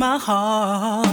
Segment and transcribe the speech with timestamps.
[0.00, 1.06] my heart.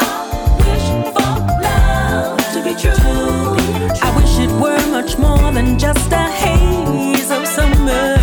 [0.00, 0.16] I
[0.64, 1.32] wish for
[1.66, 3.60] love to be true.
[4.06, 8.16] I wish it were much more than just a haze of summer.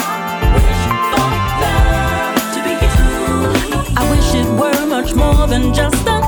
[0.00, 0.08] I
[0.56, 1.28] wish for
[1.64, 3.52] love to be true.
[4.00, 6.27] I wish it were much more than just a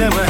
[0.00, 0.29] dinleme.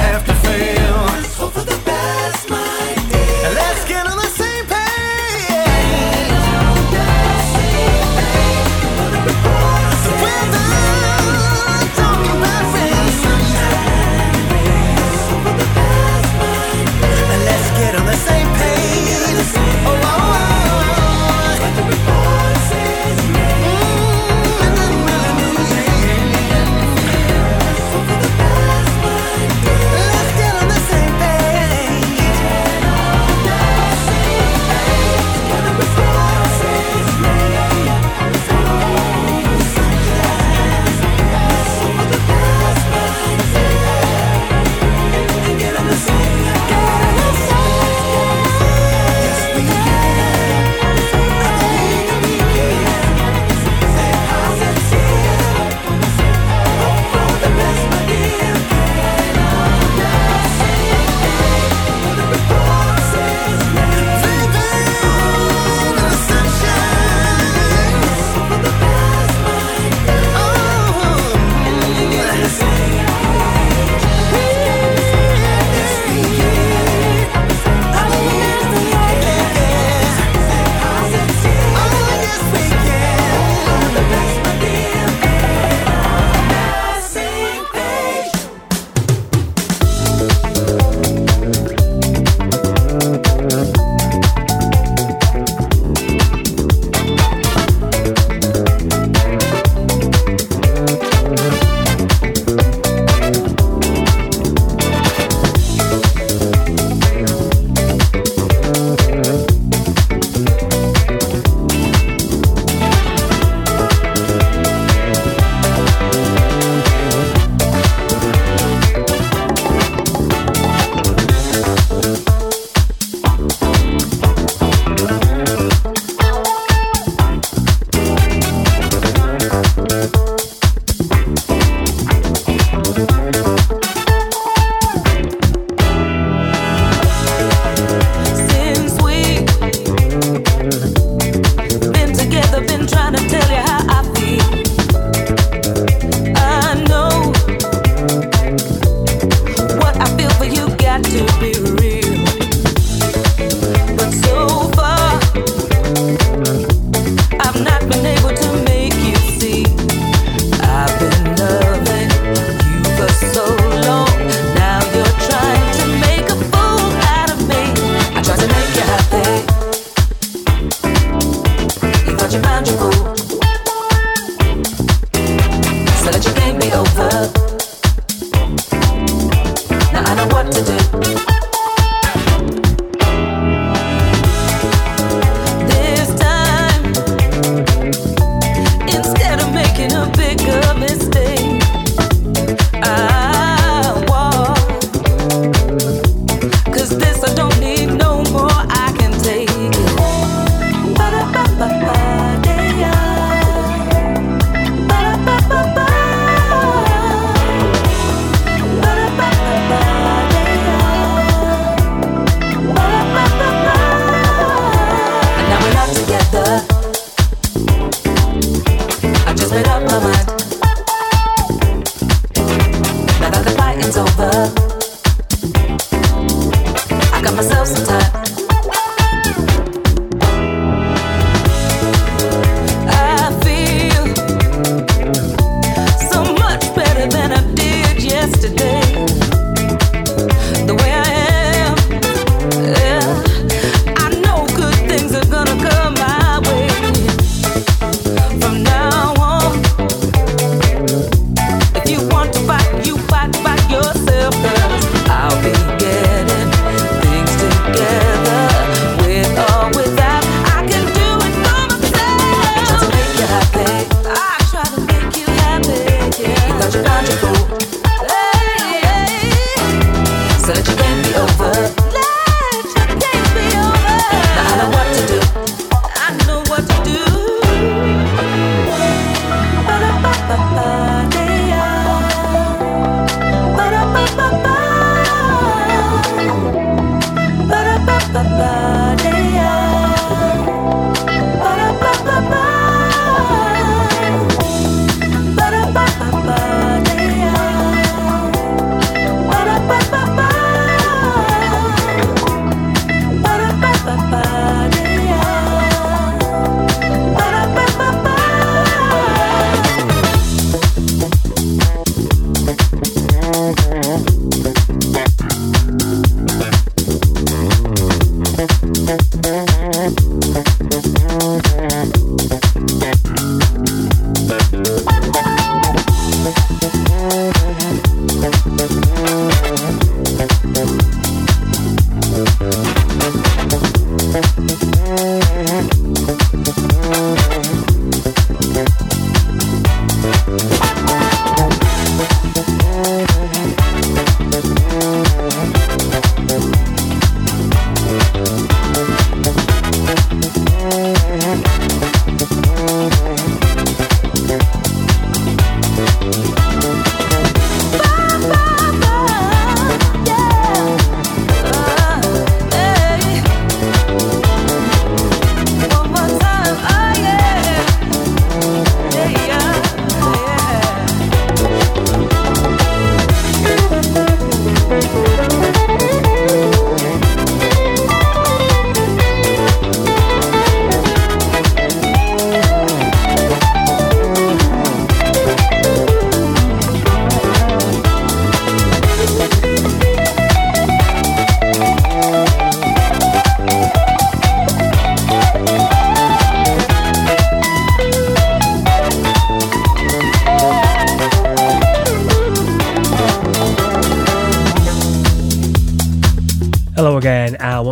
[227.37, 228.40] myself myself sometimes.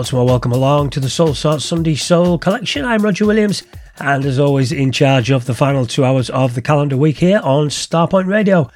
[0.09, 2.83] Once more, welcome along to the Soul Sort Sunday Soul Collection.
[2.83, 3.63] I'm Roger Williams,
[3.99, 7.41] and as always, in charge of the final two hours of the calendar week here
[7.41, 8.71] on Starpoint Radio.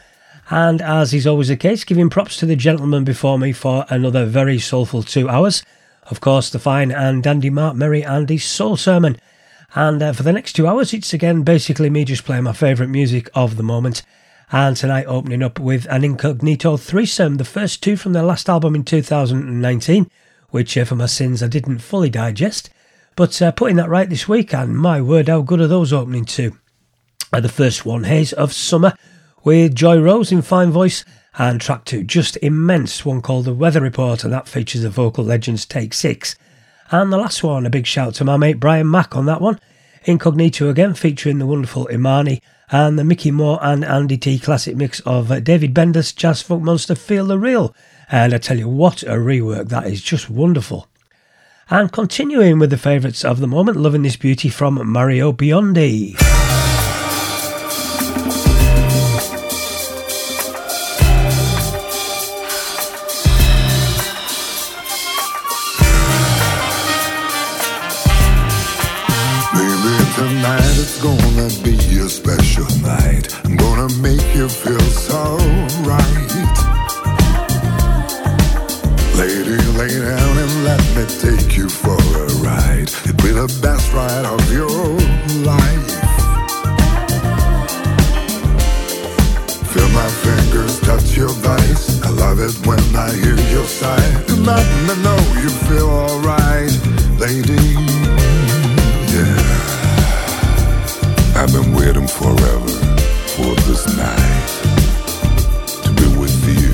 [0.50, 4.26] And as is always the case, giving props to the gentleman before me for another
[4.26, 5.62] very soulful two hours.
[6.10, 9.16] Of course, the fine and dandy Mark Merry and his soul sermon.
[9.74, 12.90] And uh, for the next two hours, it's again basically me just playing my favourite
[12.90, 14.02] music of the moment.
[14.50, 18.74] And tonight, opening up with an incognito threesome, the first two from their last album
[18.74, 20.10] in 2019
[20.52, 22.70] which uh, for my sins I didn't fully digest.
[23.16, 26.24] But uh, putting that right this week, and my word, how good are those opening
[26.24, 26.56] two?
[27.32, 28.94] Uh, the first one, Haze of Summer,
[29.44, 31.04] with Joy Rose in fine voice,
[31.38, 35.24] and track two, just immense, one called The Weather Report, and that features the vocal
[35.24, 36.36] legends Take Six.
[36.90, 39.58] And the last one, a big shout to my mate Brian Mack on that one.
[40.04, 42.40] Incognito again, featuring the wonderful Imaani,
[42.70, 46.62] and the Micky More and Andy Tee classic mix of uh, David Bendeth's Jazz Funk
[46.62, 47.74] Monster Feel the Real.
[48.12, 50.86] Uh, and I tell you what, a rework that is just wonderful.
[51.70, 56.31] And continuing with the favourites of the moment, loving this beauty from Mario Biondi.
[93.62, 94.28] your side.
[94.28, 96.72] You let me know you feel alright,
[97.18, 97.62] lady.
[99.14, 99.38] Yeah.
[101.38, 102.72] I've been waiting forever
[103.34, 104.48] for this night
[105.84, 106.72] to be with you.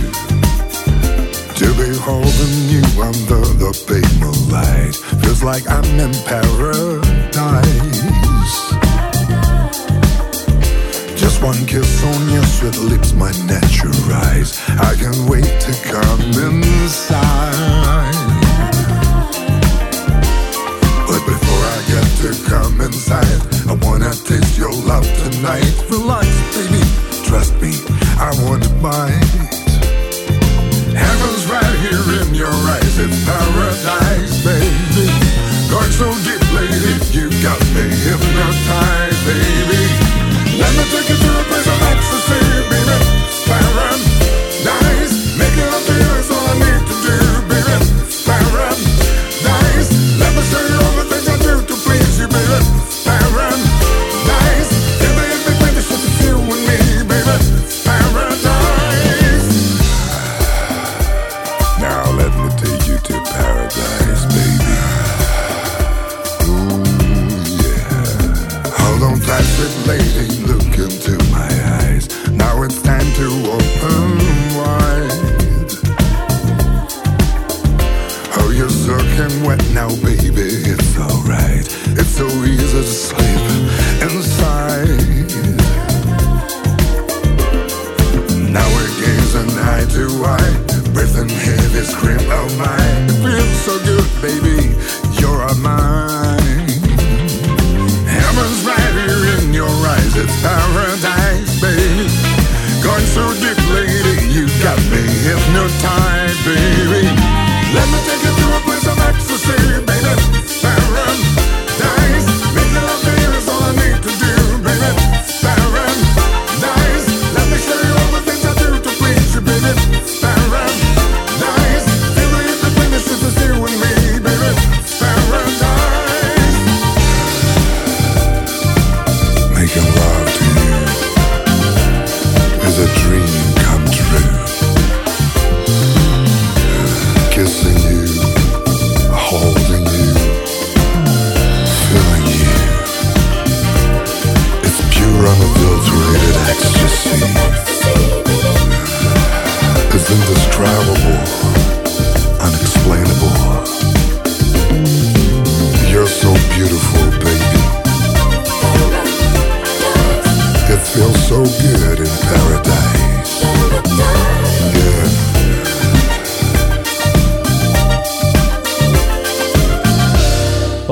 [1.61, 6.48] To be holding you under the pale moonlight feels like I'm in paradise.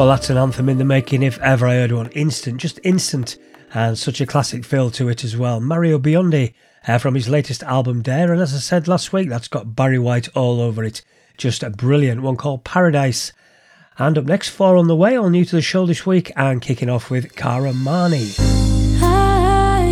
[0.06, 2.06] Well, that's an anthem in the making if ever I heard one.
[2.10, 3.36] Instant, just instant,
[3.74, 5.58] and such a classic feel to it as well.
[5.58, 6.54] Mario Biondi
[6.86, 9.98] uh, from his latest album, Dare, and as I said last week, that's got Barry
[9.98, 11.02] White all over it.
[11.36, 13.32] Just a brilliant one called Paradise.
[13.98, 16.62] And up next, four on the way, all new to the show this week, and
[16.62, 18.38] kicking off with Kara Marni.
[19.00, 19.86] Hi,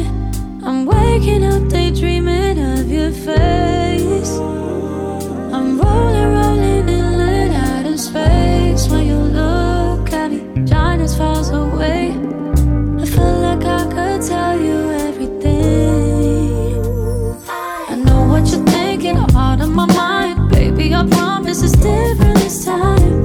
[0.64, 4.30] I'm waking up daydreaming of your face.
[5.52, 6.33] I'm rolling
[22.54, 23.23] This time.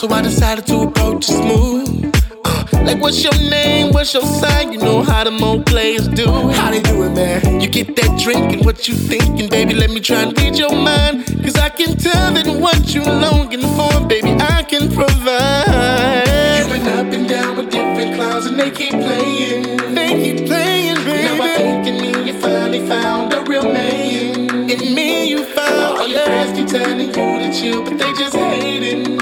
[0.00, 2.10] so I decided to approach it smooth.
[2.42, 3.92] Uh, like, what's your name?
[3.92, 4.72] What's your sign?
[4.72, 6.24] You know how the old players do.
[6.24, 7.60] How they do it, man?
[7.60, 9.74] You get that drink and what you thinking, baby.
[9.74, 11.26] Let me try and read your mind.
[11.44, 16.24] Cause I can tell that what you're longing for, baby, I can provide.
[16.64, 19.94] You went up and down with different clowns and they keep playing.
[19.94, 21.38] They keep playing, baby.
[21.38, 24.48] Now I think in me you finally found a real man.
[24.70, 28.34] In me you found All your friends keep telling you to chill, but they just
[28.34, 29.19] hating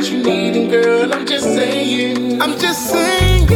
[0.00, 2.40] what you need, and girl, I'm just saying.
[2.40, 3.46] I'm just saying.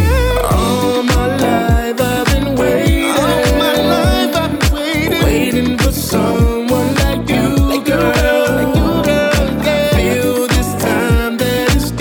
[0.52, 3.16] All my life I've been waiting.
[3.16, 5.22] All my life I've been waiting.
[5.24, 8.04] Waiting for someone like you, like girl.
[9.66, 11.92] I feel this time that it's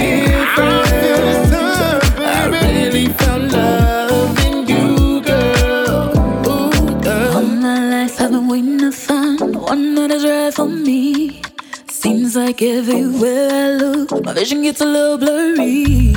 [2.19, 6.11] I really found love in you, girl.
[6.49, 7.37] Ooh, girl.
[7.37, 11.41] All my life I've been waiting to find one that is right for me.
[11.87, 16.13] Seems like everywhere I look my vision gets a little blurry.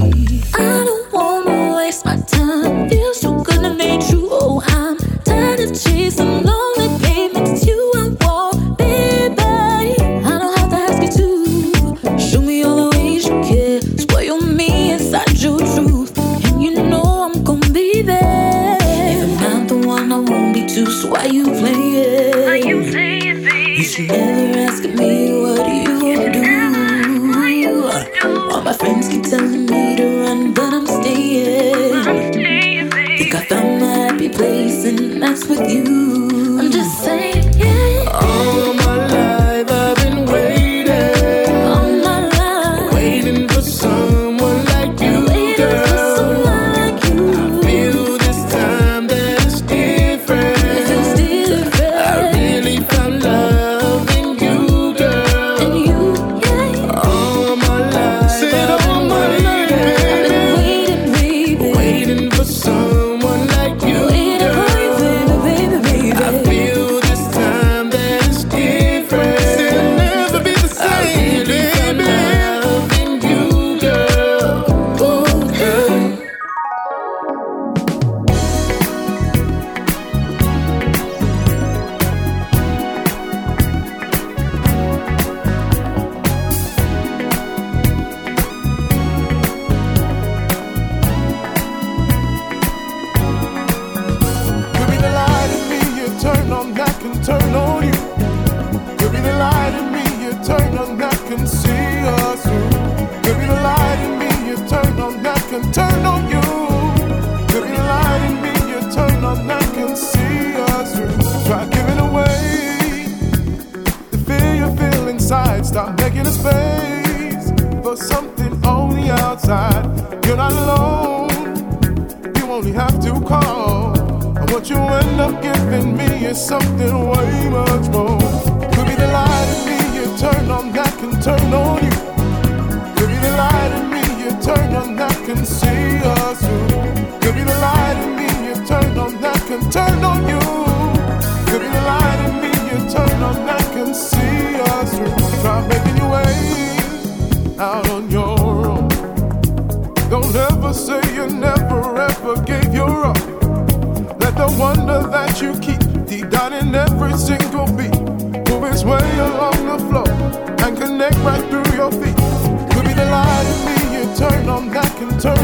[0.55, 2.89] I don't wanna waste my time.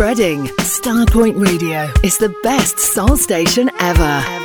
[0.00, 0.46] spreading.
[0.64, 4.39] Starpoint Radio is the best soul station ever.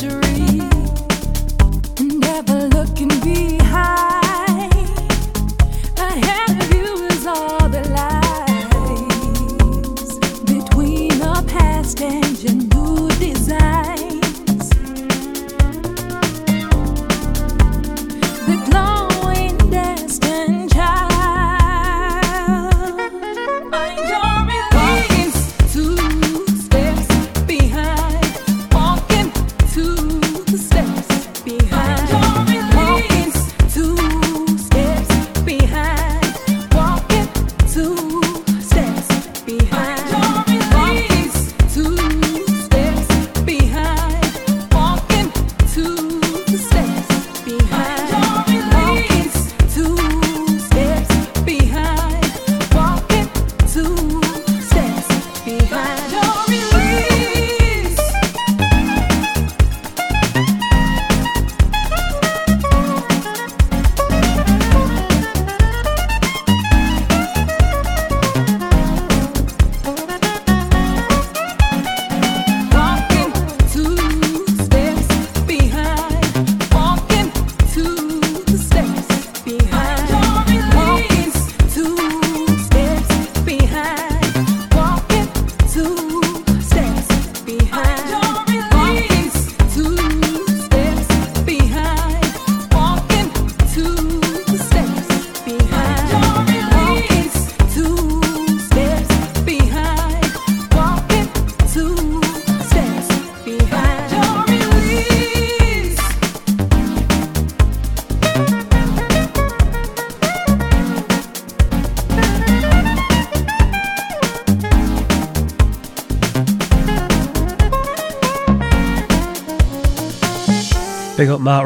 [0.00, 0.33] Big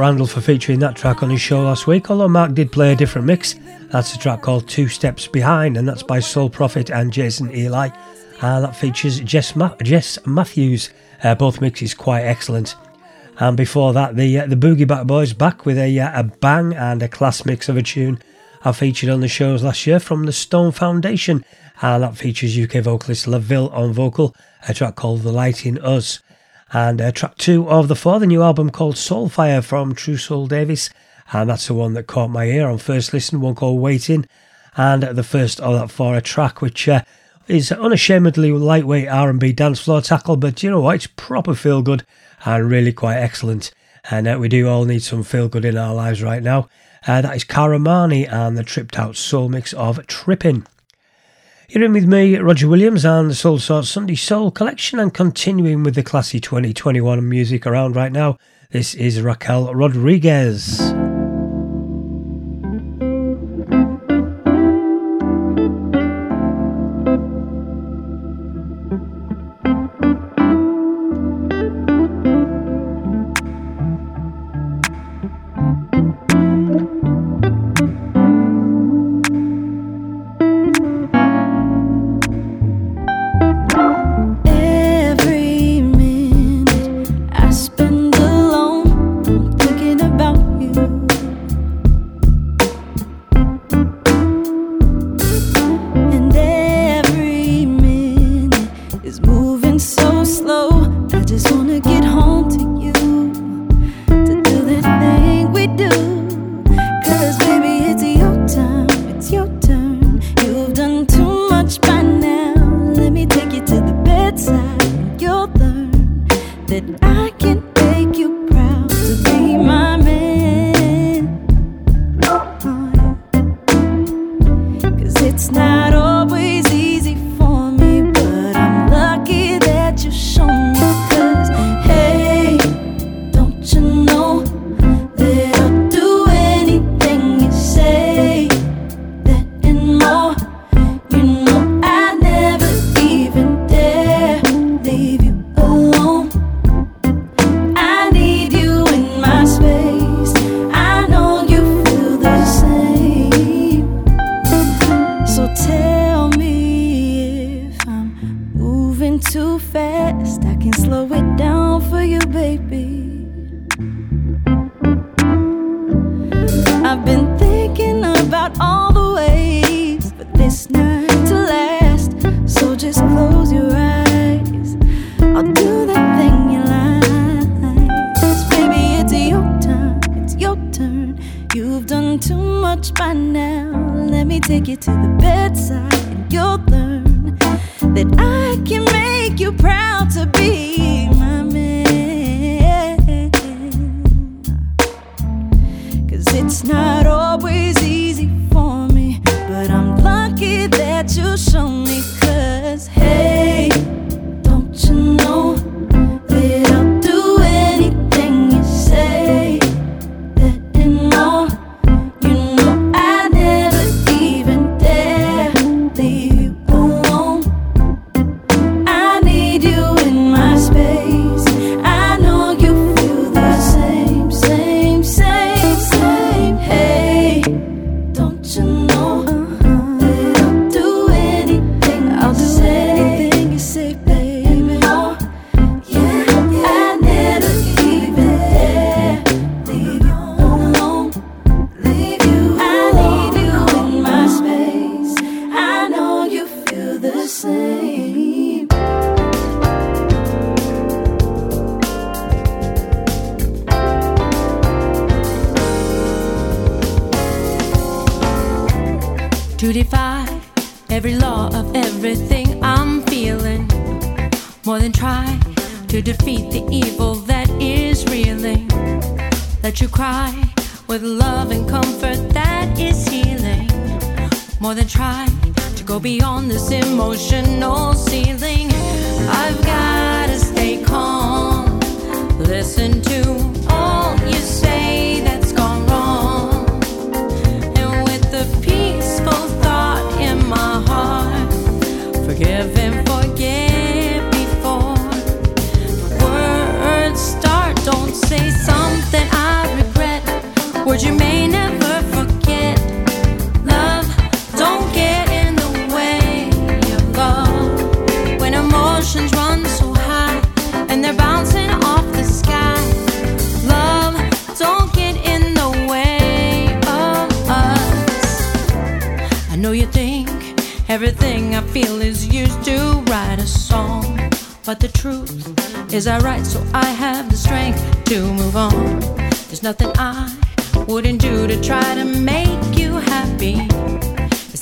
[0.09, 2.97] Randall for featuring that track on his show last week, although Mark did play a
[2.97, 3.57] different mix.
[3.91, 7.91] That's a track called Two Steps Behind, and that's by Soul Prophet and Jason Eli.
[8.41, 10.89] And that features Jess, Ma- Jess Matthews.
[11.23, 12.75] Uh, both mixes quite excellent.
[13.39, 16.73] And before that, the uh, the Boogie Back Boys back with a, uh, a bang
[16.73, 18.19] and a class mix of a tune
[18.65, 21.45] I featured on the shows last year from the Stone Foundation.
[21.83, 24.35] And that features UK vocalist LaVille on vocal,
[24.67, 26.23] a track called The Light in Us
[26.73, 30.49] and uh, track two of the four, the new album called Soul Fiyah from Trusoul
[30.49, 30.91] Davis,
[31.33, 34.27] and that's the one that caught my ear on first listen, one called Waiting,
[34.77, 37.03] and the first of that four, a track which uh,
[37.47, 42.05] is unashamedly lightweight R&B dance floor tackle, but you know what, it's proper feel good
[42.45, 43.73] and really quite excellent,
[44.11, 46.69] and uh, we do all need some feel good in our lives right now.
[47.07, 50.67] Uh, that is Kara Marni and the tripped out soul mix of Tripping.
[51.71, 55.97] You're in with me, Roger Williams, and the Soulsorts Sunday Soul Collection, and continuing with
[55.97, 58.39] the classy 2021 music around right now.
[58.71, 60.95] This is Raquel Rodriguez.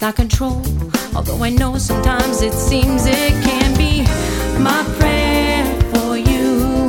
[0.07, 0.62] our control.
[1.16, 4.02] Although I know sometimes it seems it can be.
[4.62, 6.86] My prayer for you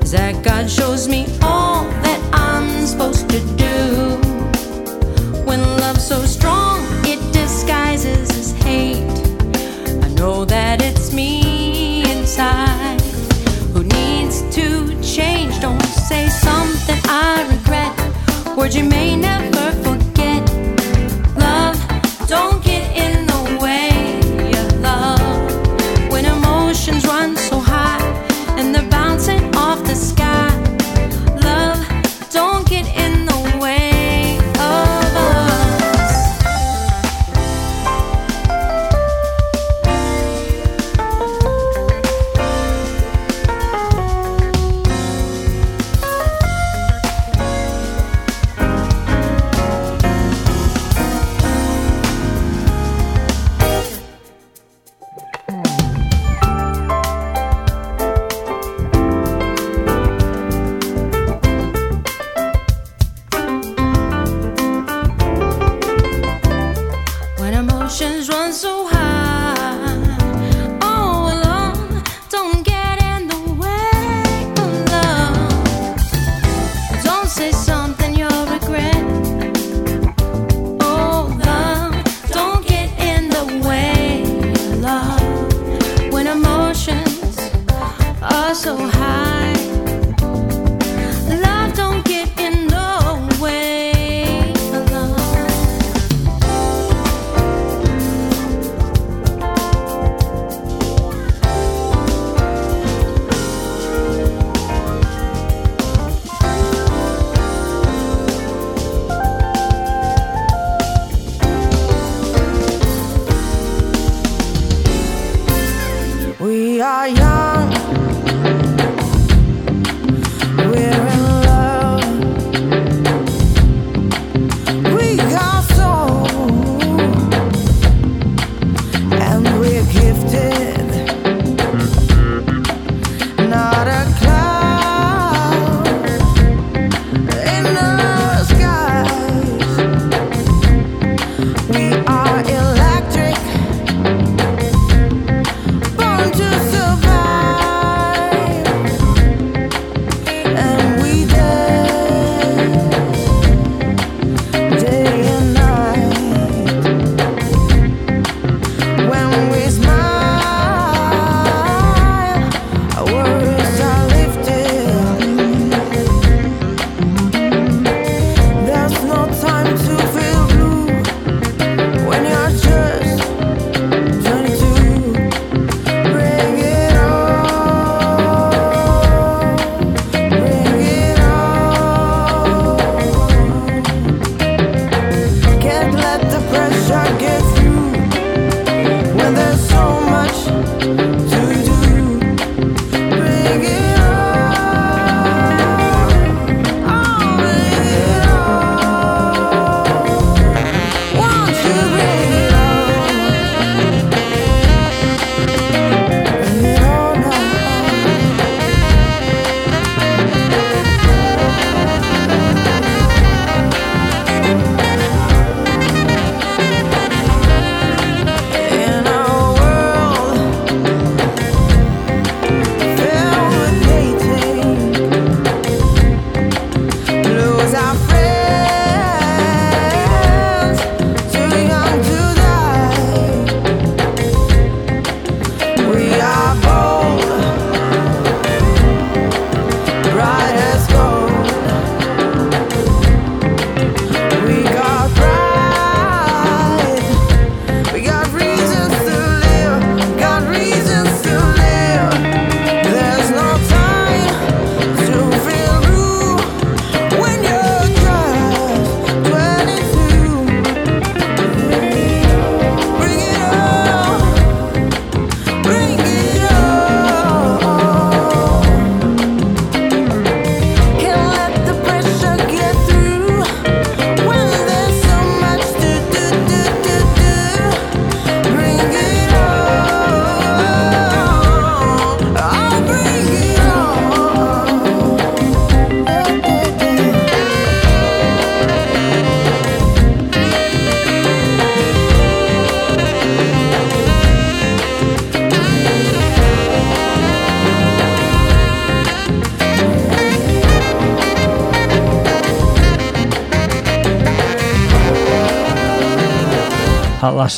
[0.00, 3.76] is that God shows me all that I'm supposed to do.
[5.44, 9.18] When love's so strong, it disguises as hate.
[10.02, 13.02] I know that it's me inside
[13.74, 14.66] who needs to
[15.02, 15.60] change.
[15.60, 18.56] Don't say something I regret.
[18.56, 19.59] Words you may never.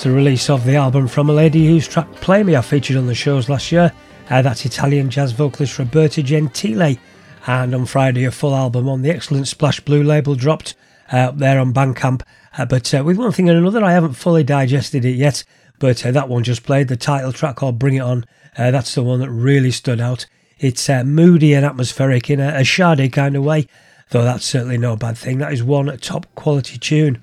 [0.00, 3.06] The release of the album from a lady whose track Play Me I featured on
[3.06, 3.92] the shows last year.
[4.30, 6.96] Uh, that's Italian jazz vocalist Roberta Gentile.
[7.46, 10.74] And on Friday, a full album on the excellent Splash Blue label dropped.
[11.12, 12.22] uh, there on Bandcamp.
[12.56, 15.44] Uh, but uh, with one thing and another, I haven't fully digested it yet.
[15.78, 18.24] But uh, that one just played the title track called Bring It On.
[18.56, 20.26] Uh, that's the one that really stood out.
[20.58, 23.66] It's moody and atmospheric in a, a kind of way,
[24.10, 25.38] though that's certainly no bad thing.
[25.38, 27.20] That is one top quality tune.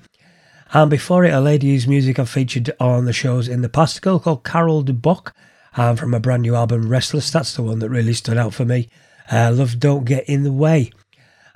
[0.72, 3.98] And before it, a lady whose music I've featured on the shows in the past,
[3.98, 5.32] a girl called Carol Duboc,
[5.74, 7.30] and from a brand new album, Restless.
[7.30, 8.88] That's the one that really stood out for me.
[9.32, 10.92] Uh, Love Don't Get in the Way.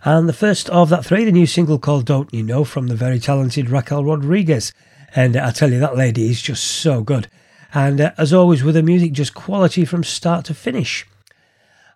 [0.05, 2.97] And the first of that three, the new single called Don't You Know from the
[2.97, 4.73] very talented Raquel Rodriguez.
[5.15, 7.29] And uh, I tell you, that lady is just so good.
[7.73, 11.07] And uh, as always with her music, just quality from start to finish.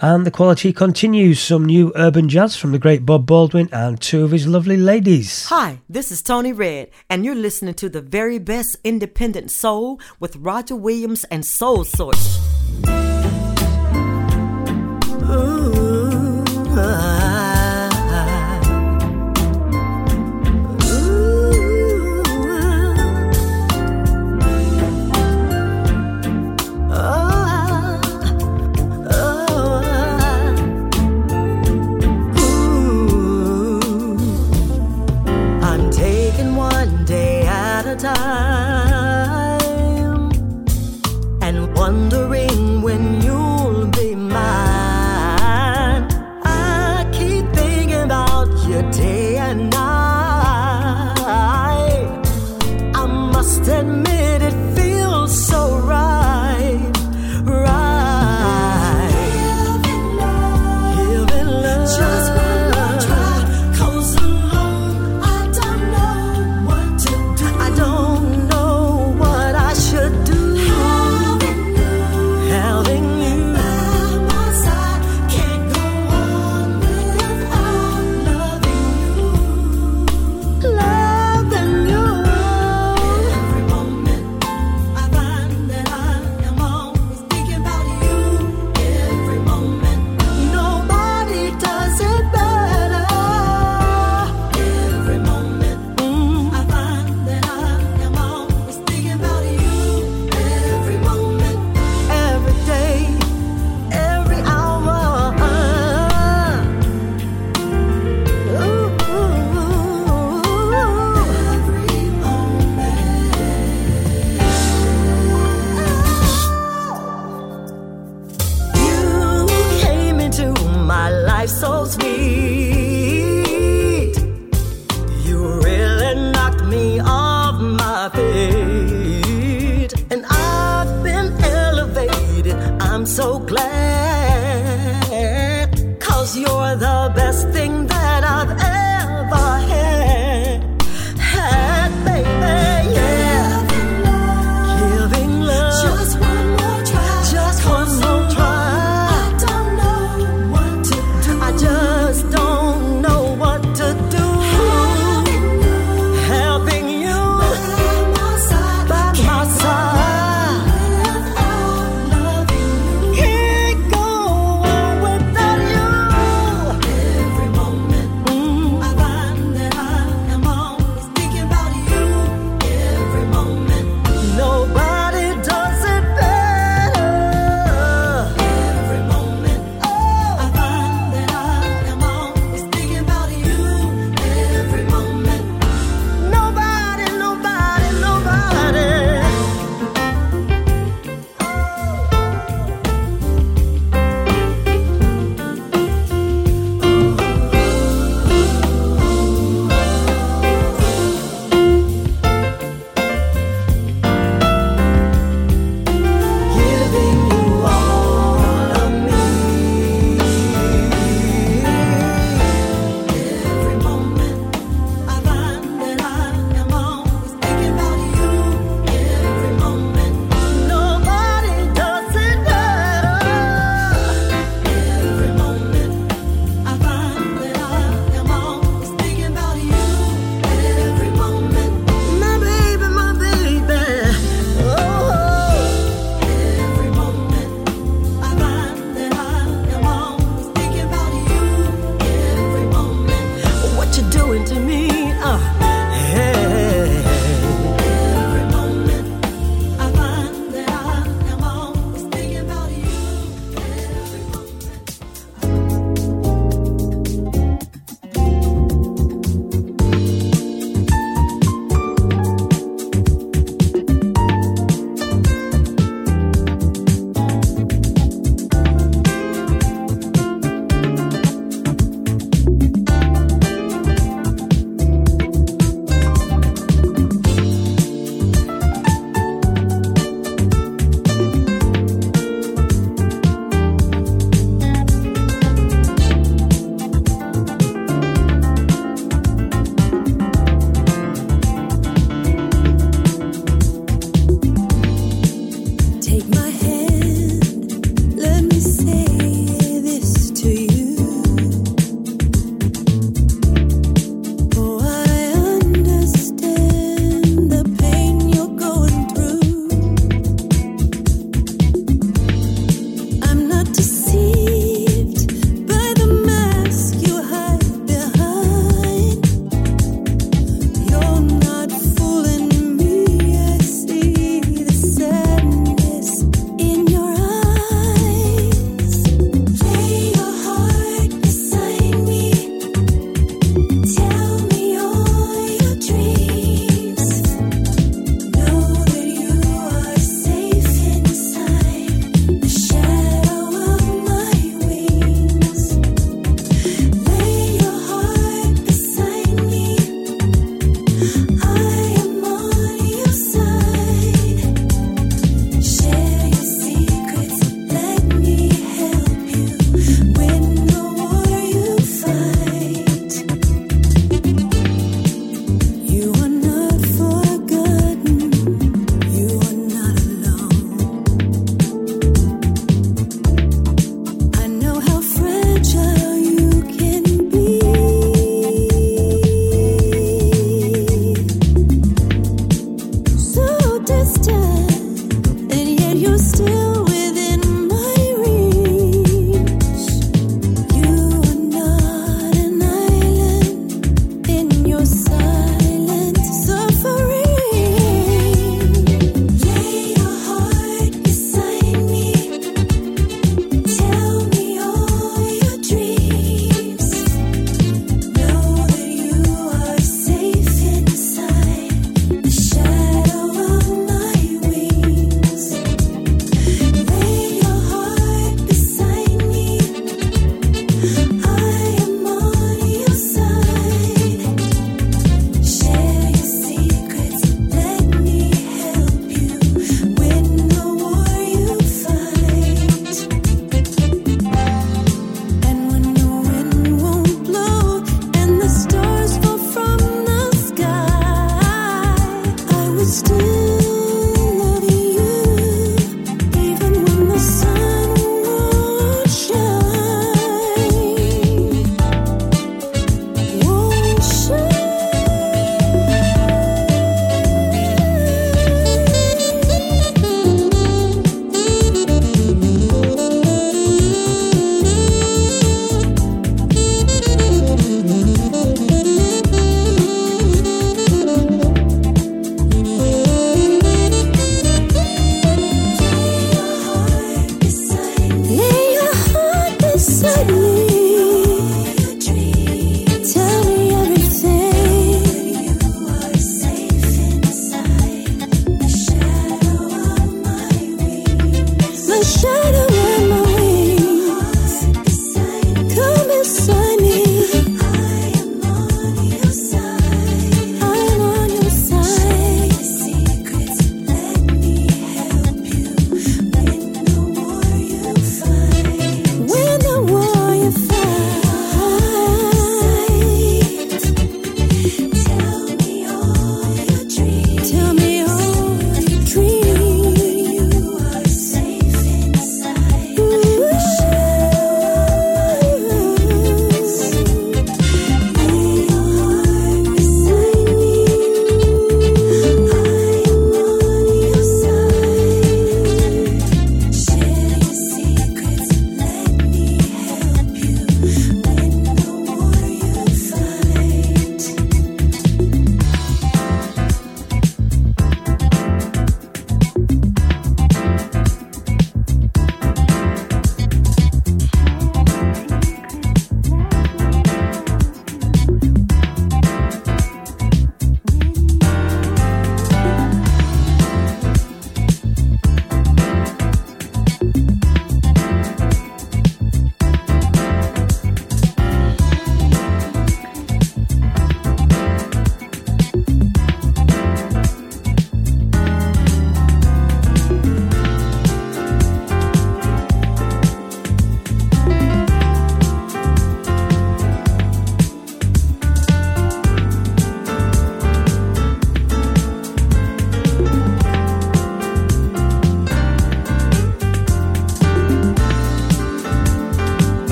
[0.00, 1.40] And the quality continues.
[1.40, 5.46] Some new urban jazz from the great Bob Baldwin and two of his lovely ladies.
[5.46, 10.34] Hi, this is Toni Redd, and you're listening to the very best independent soul with
[10.36, 12.40] Roger Williams and Soulsorts.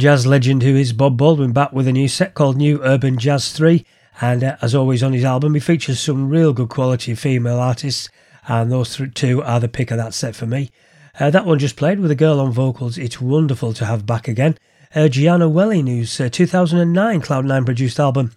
[0.00, 3.52] Jazz legend who is Bob Baldwin back with a new set called New Urban Jazz
[3.52, 3.84] 3.
[4.22, 8.08] And uh, as always on his album, he features some real good quality female artists,
[8.48, 10.70] and those two are the pick of that set for me.
[11.18, 12.96] Uh, that one just played with a girl on vocals.
[12.96, 14.56] It's wonderful to have back again.
[14.94, 18.32] Uh, Gianna Welling, whose uh, 2009 Cloud9 produced album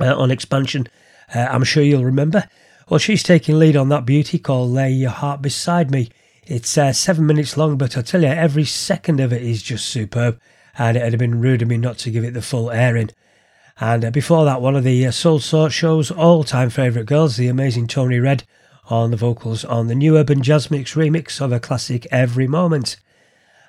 [0.00, 0.86] uh, on Expansion,
[1.34, 2.46] uh, I'm sure you'll remember.
[2.90, 6.10] Well, she's taking lead on that beauty called Lay Your Heart Beside Me.
[6.44, 9.86] It's uh, seven minutes long, but I tell you, every second of it is just
[9.86, 10.38] superb,
[10.80, 13.10] and it'd have been rude of me not to give it the full airing.
[13.78, 17.48] And uh, before that, one of the uh, Soulsorts Show's all time favourite girls, the
[17.48, 18.44] amazing Toni Redd,
[18.86, 22.96] on the vocals on the new Urban Jazz Mix remix of a classic Every Moment.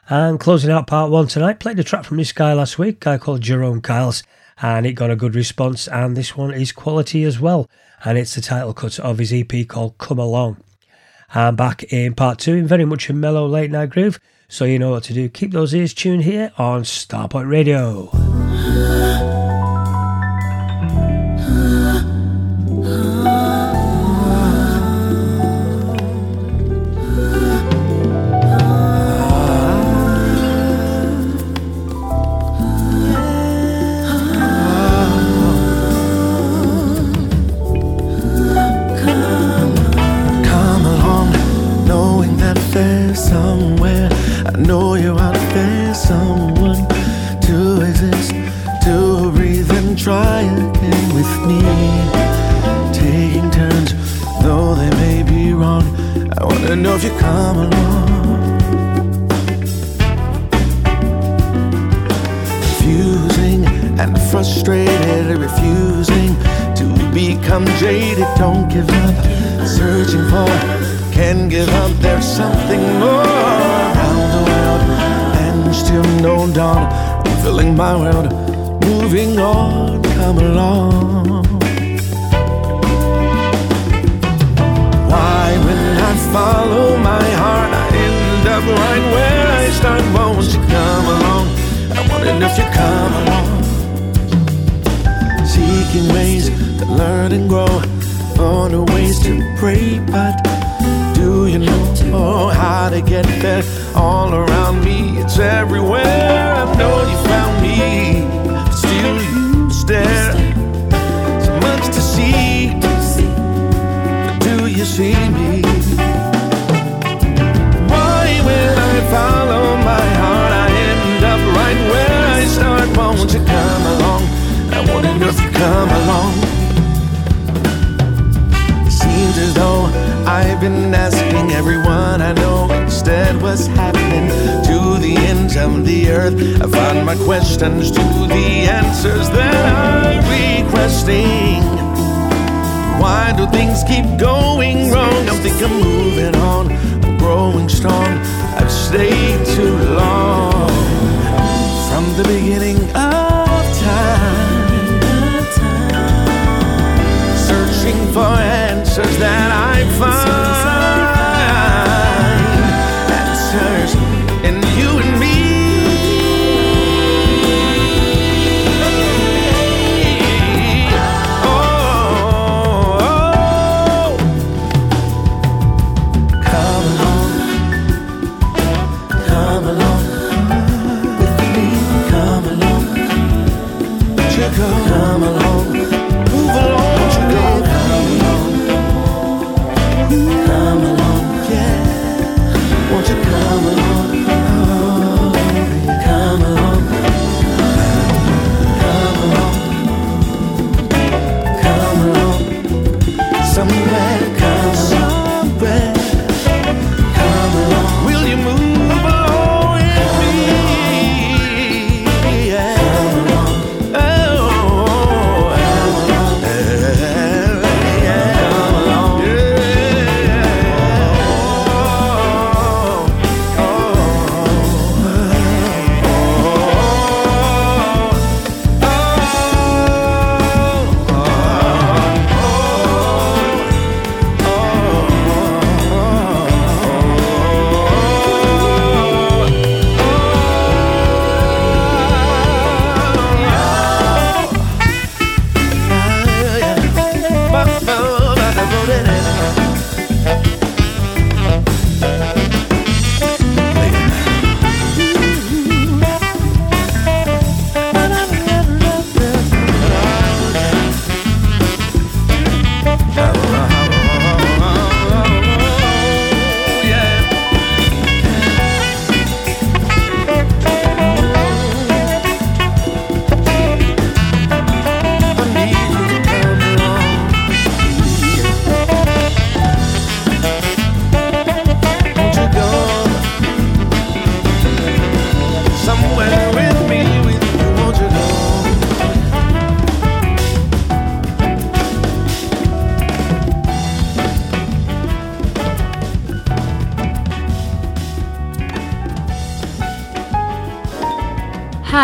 [0.09, 3.17] And closing out part one tonight, played a track from this guy last week, guy
[3.17, 4.23] called Jerome Kyles,
[4.61, 5.89] and it got a good response.
[5.89, 7.69] And this one is quality as well,
[8.05, 10.63] and it's the title cut of his EP called Come Along.
[11.35, 14.17] I'm back in part two in very much a mellow late night groove,
[14.51, 15.29] so you know what to do.
[15.29, 18.30] Keep those ears tuned here on Starpoint Radio.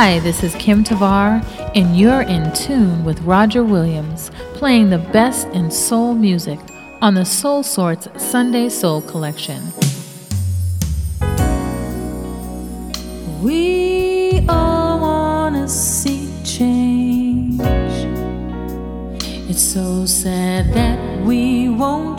[0.07, 1.43] Hi, this is Kim Tavar,
[1.75, 6.59] and you're in tune with Roger Williams playing the best in soul music
[7.01, 9.61] on the Soulsorts Sunday Soul Collection.
[13.43, 17.59] We all want to see change.
[19.49, 22.16] It's so sad that we won't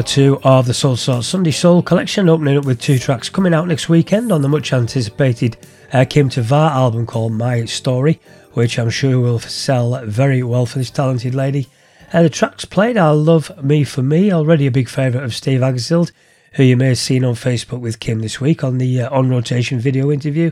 [0.00, 3.68] hour two of the Soulsorts Sunday Soul collection, opening up with two tracks coming out
[3.68, 5.58] next weekend on the much anticipated
[5.92, 8.18] uh, Kim Tavar album called My Story,
[8.54, 11.66] which I'm sure will sell very well for this talented lady.
[12.14, 15.60] Uh, the tracks played are Love Me for Me, already a big favourite of Steve
[15.60, 16.12] Agersild,
[16.54, 19.28] who you may have seen on Facebook with Kim this week on the uh, On
[19.28, 20.50] Rotation video interview.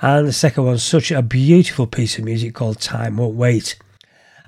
[0.00, 3.76] And the second one, such a beautiful piece of music called Time Won't Wait.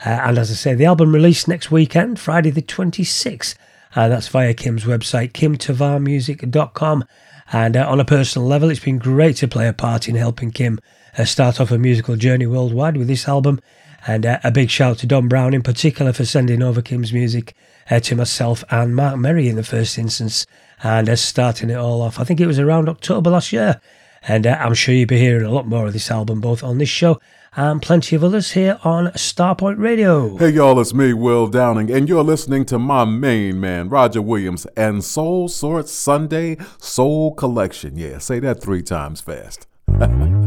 [0.07, 3.57] Uh, and as I say, the album released next weekend, Friday the 26th.
[3.99, 7.05] Uh, that's via Kim's website, kimtavarmusic.com.
[7.51, 10.53] And uh, on a personal level, it's been great to play a part in helping
[10.53, 10.79] Kim
[11.19, 13.59] uh, start off a musical journey worldwide with this album.
[14.07, 17.57] And uh, a big shout to Don Brown in particular for sending over Kim's music
[17.91, 20.47] uh, to myself and Mark Merry in the first instance
[20.81, 22.21] and uh, starting it all off.
[22.21, 23.81] I think it was around October last year.
[24.23, 26.89] And I'm sure you'll be hearing a lot more of this album both on this
[26.89, 27.21] show
[27.59, 30.37] and plenty of others here on Starpoint Radio.
[30.37, 34.65] Hey, y'all, it's me, Will Downing, and you're listening to my main man, Roger Williams,
[34.77, 37.97] and Soulsorts Sunday Soul Collection.
[37.97, 39.67] Yeah, say that three times fast.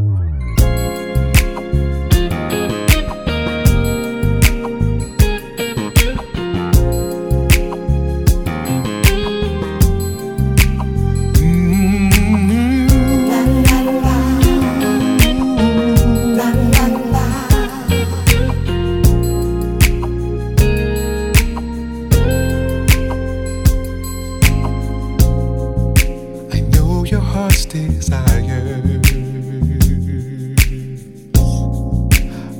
[27.72, 29.02] desires.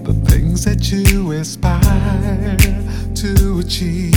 [0.03, 2.57] The things that you aspire
[3.15, 4.15] to achieve.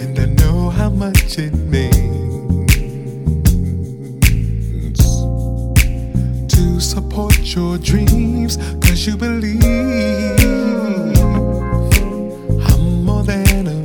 [0.00, 1.96] And I know how much it means
[6.52, 9.60] to support your dreams, cause you believe
[12.68, 13.75] I'm more than a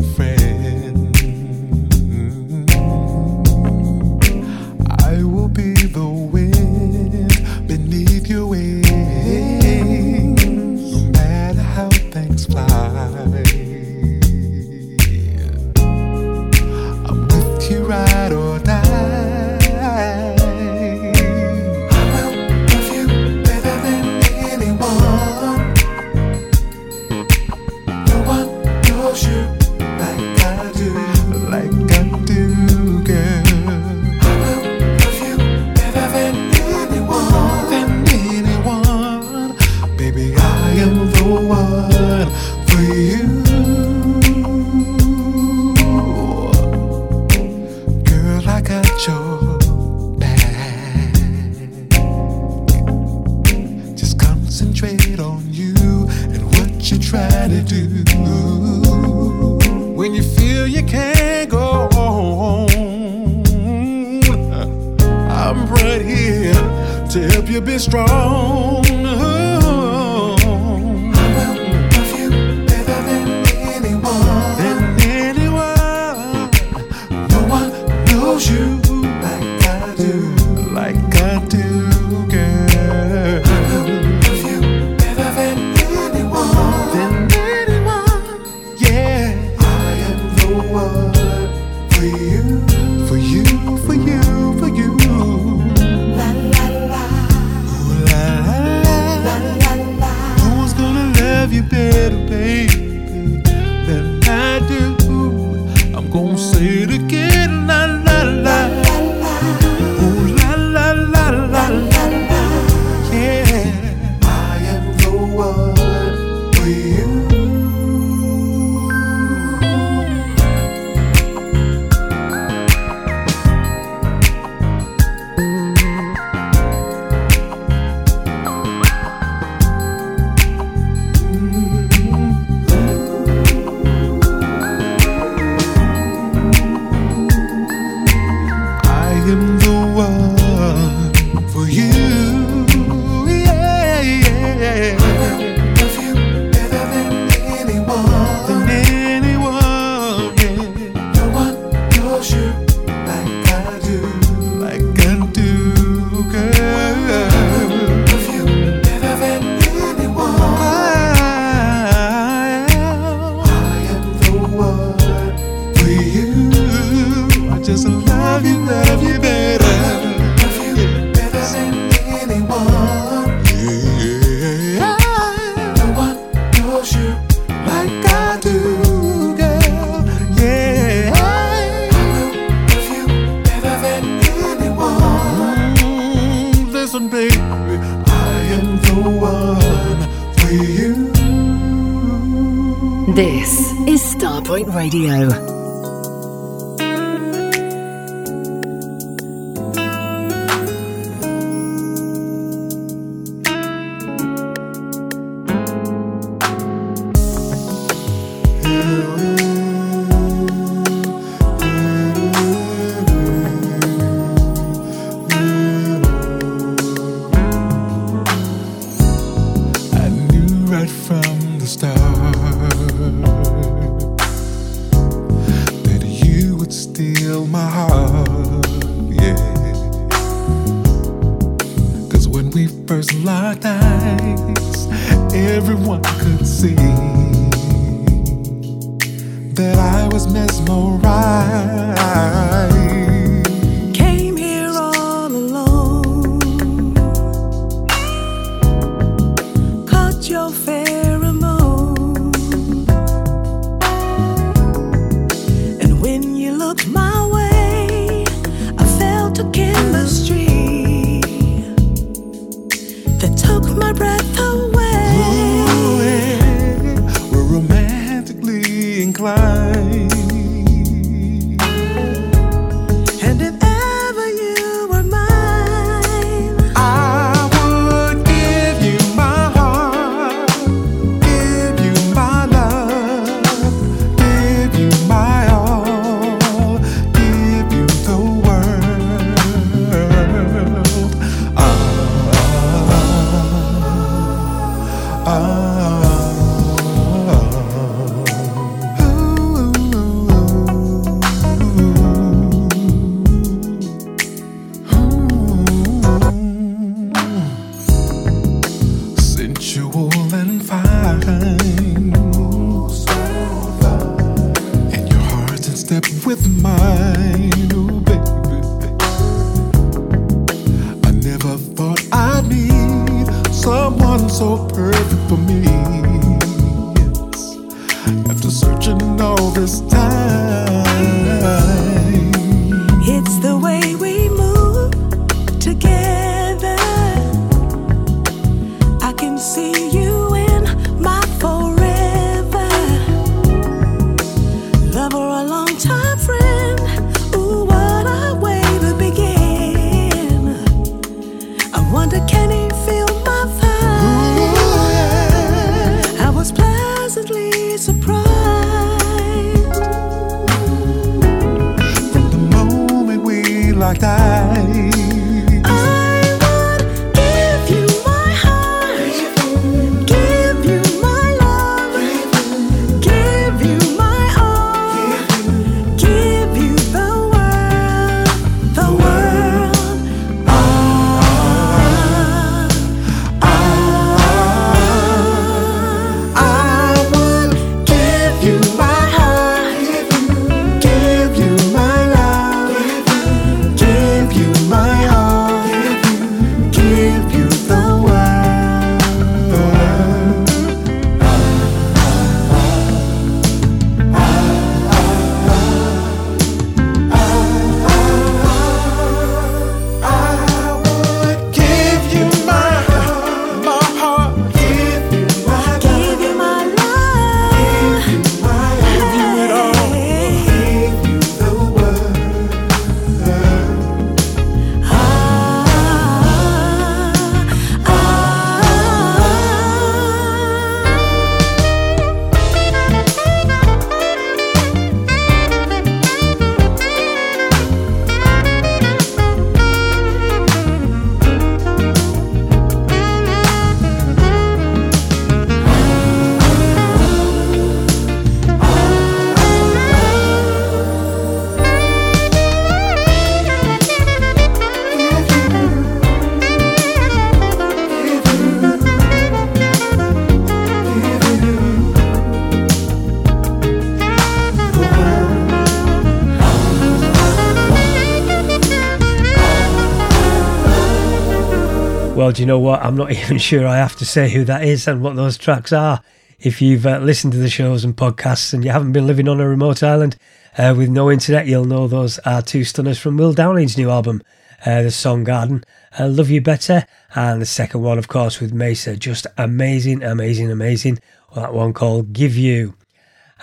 [472.42, 472.82] you know what?
[472.82, 475.72] I'm not even sure I have to say who that is and what those tracks
[475.72, 476.02] are.
[476.40, 479.40] If you've uh, listened to the shows and podcasts and you haven't been living on
[479.40, 480.18] a remote island
[480.58, 484.24] uh, with no internet, you'll know those are two stunners from Will Downing's new album,
[484.66, 485.64] uh, The Song Garden.
[486.00, 486.86] Love You Better,
[487.16, 488.96] and the second one, of course, with Mesa.
[488.96, 491.00] Just amazing, amazing, amazing.
[491.36, 492.76] Well, that one called Give You.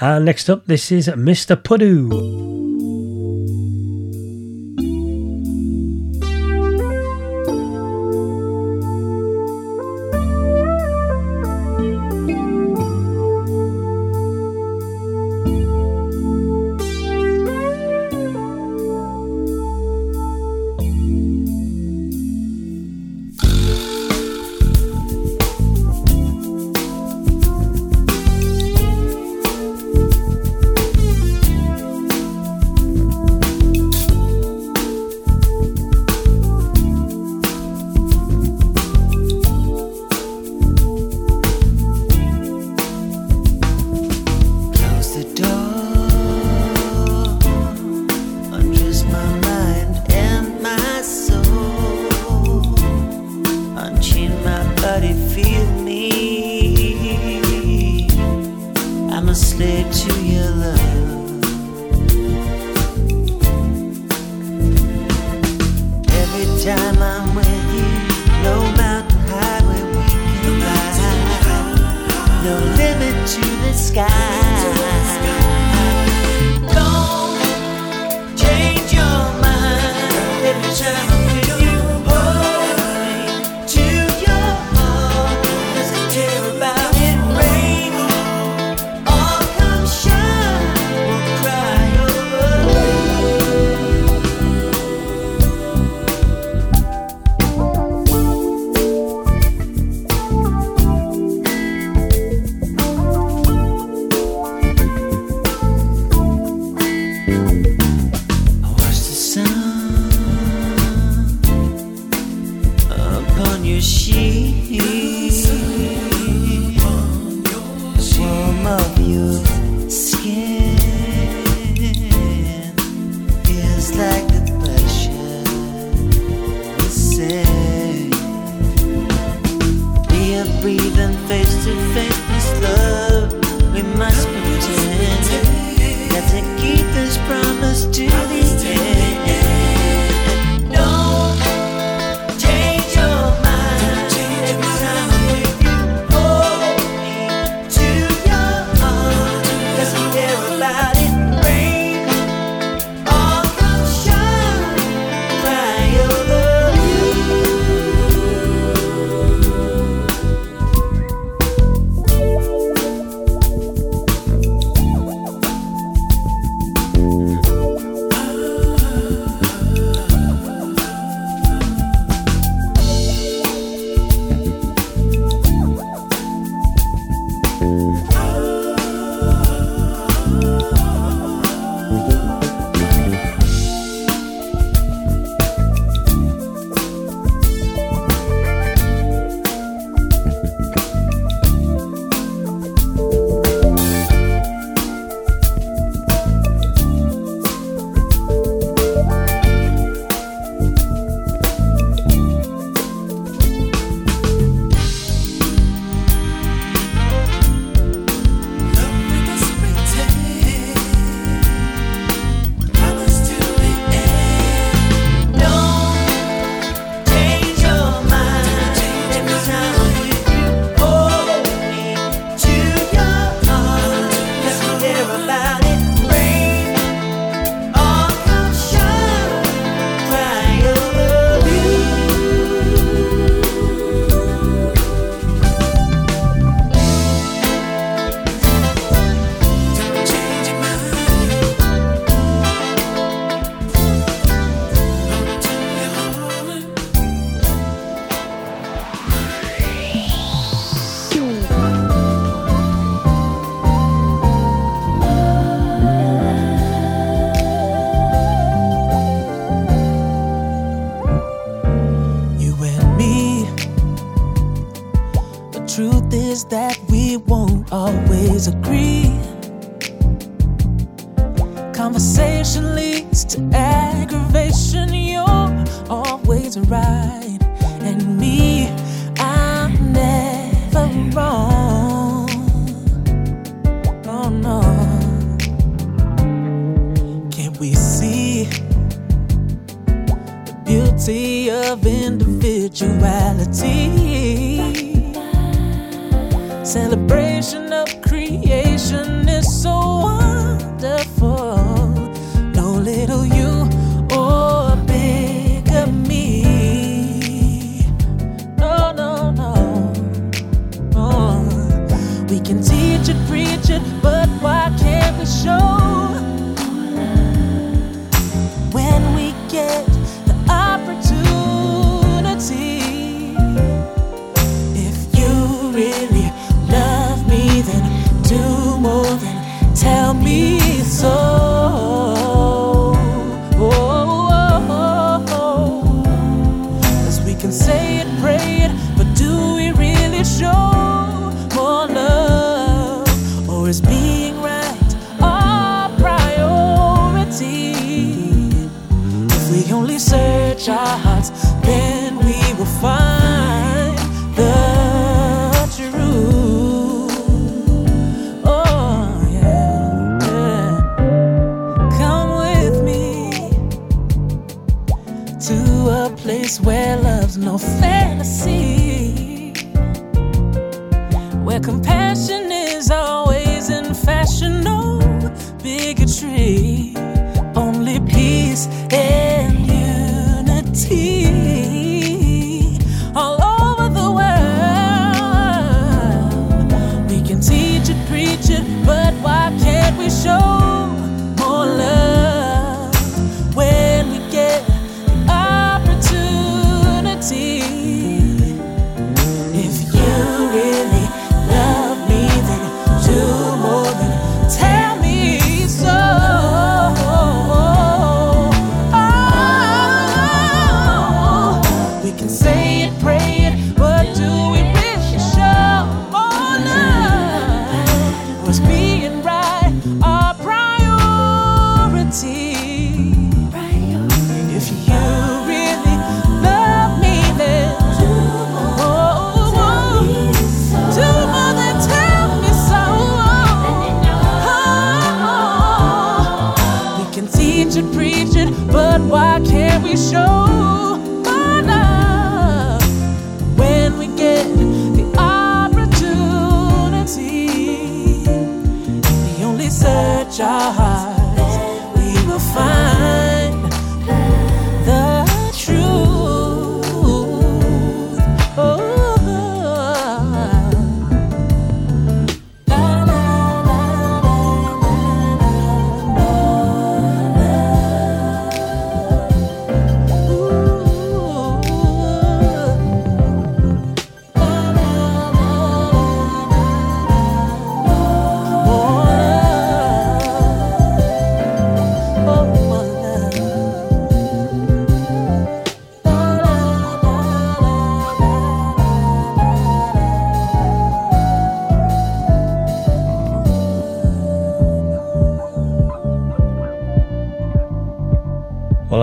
[0.01, 1.57] And next up, this is Mr.
[1.57, 2.48] Puddu.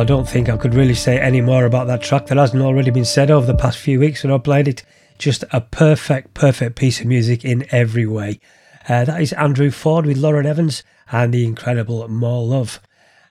[0.05, 3.05] don't think I could really say any more about that track that hasn't already been
[3.05, 4.83] said over the past few weeks when I played it.
[5.17, 8.39] Just a perfect, perfect piece of music in every way.
[8.87, 12.79] Uh, that is Andrew Ford with Lauren Evans and the incredible More Love.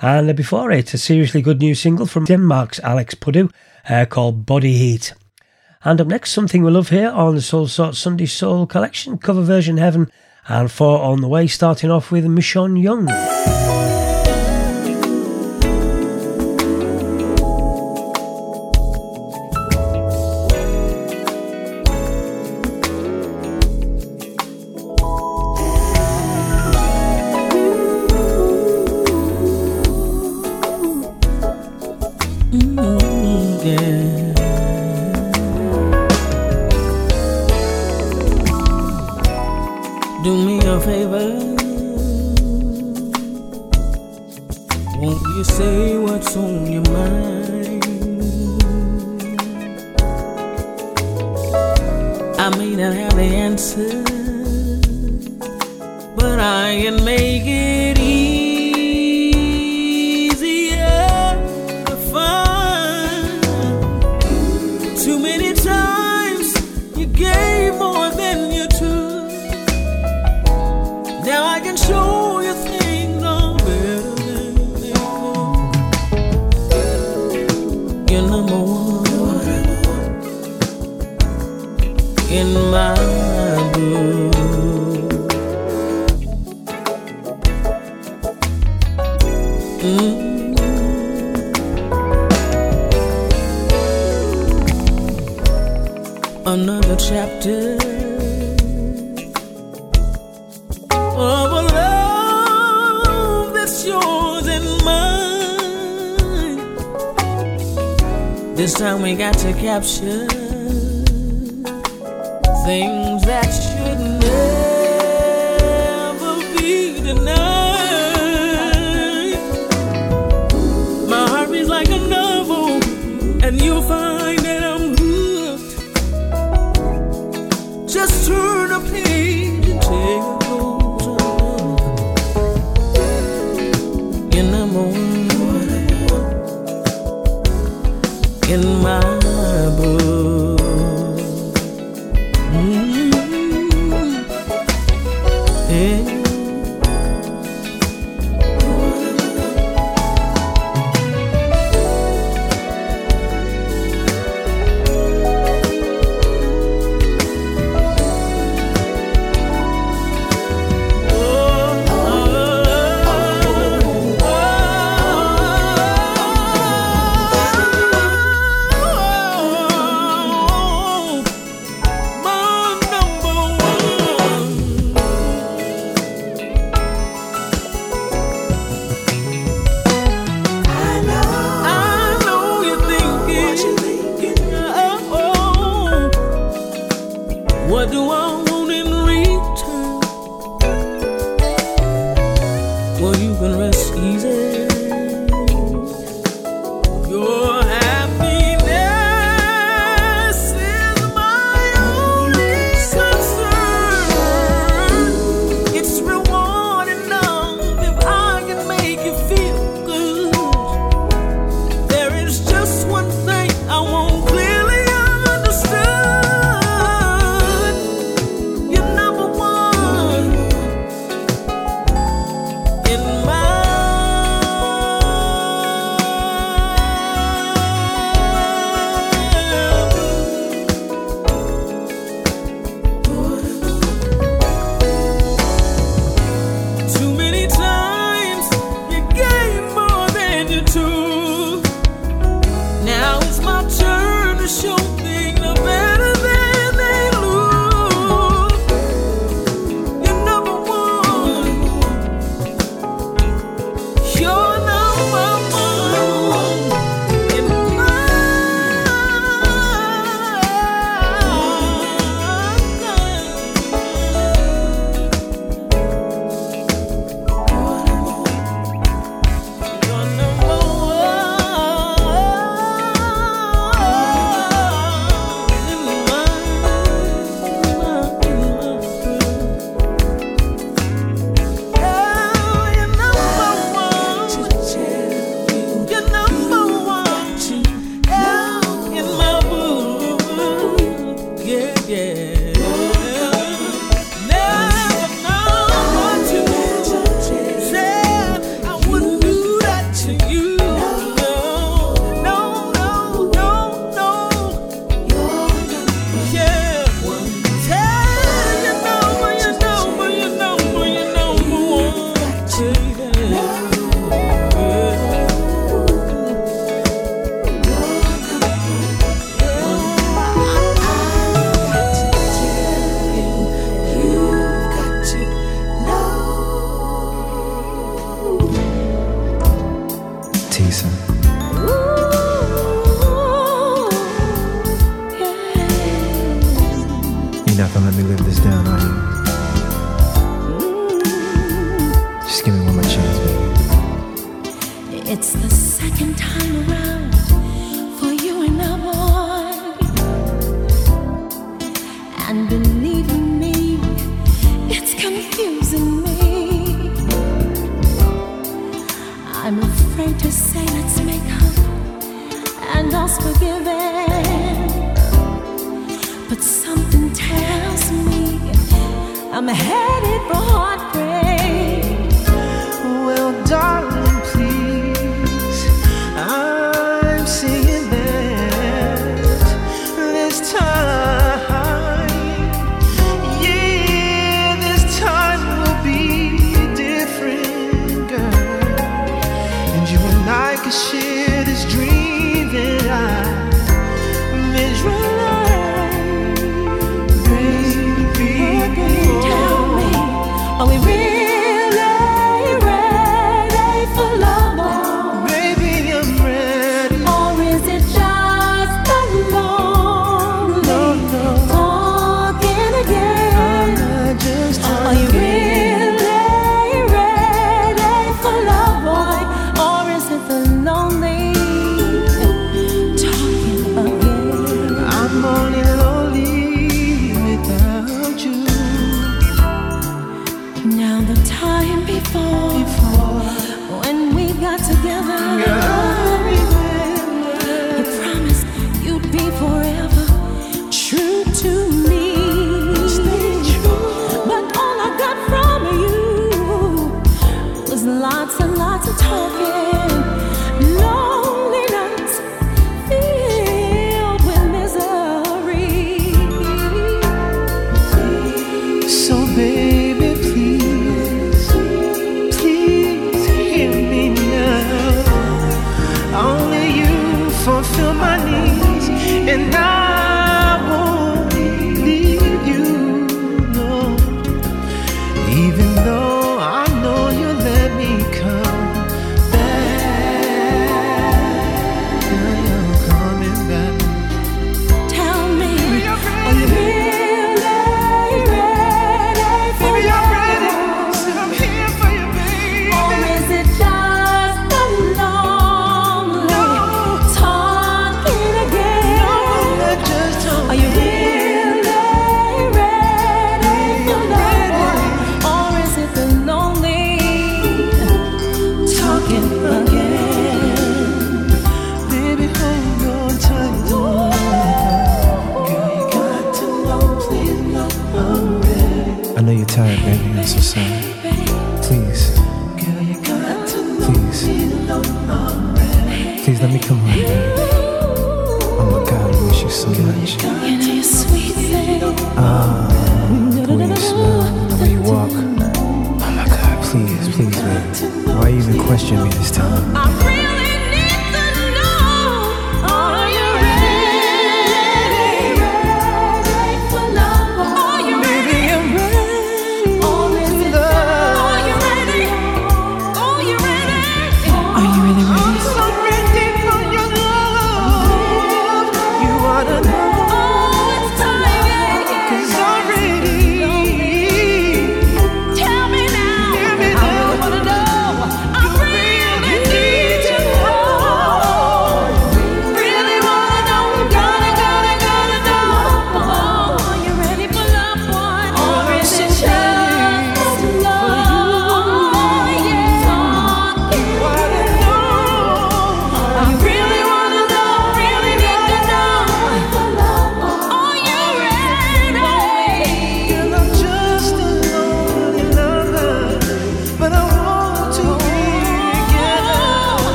[0.00, 3.50] And before it, a seriously good new single from Denmark's Alex Puddu
[3.88, 5.14] uh, called Body Heat.
[5.84, 9.78] And up next, something we love here on the Soulsorts Sunday Soul Collection, cover version
[9.78, 10.10] Heaven,
[10.48, 13.08] and four on the way, starting off with Michon Young.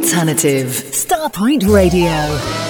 [0.00, 0.82] Alternative.
[0.92, 2.69] Starpoint Radio.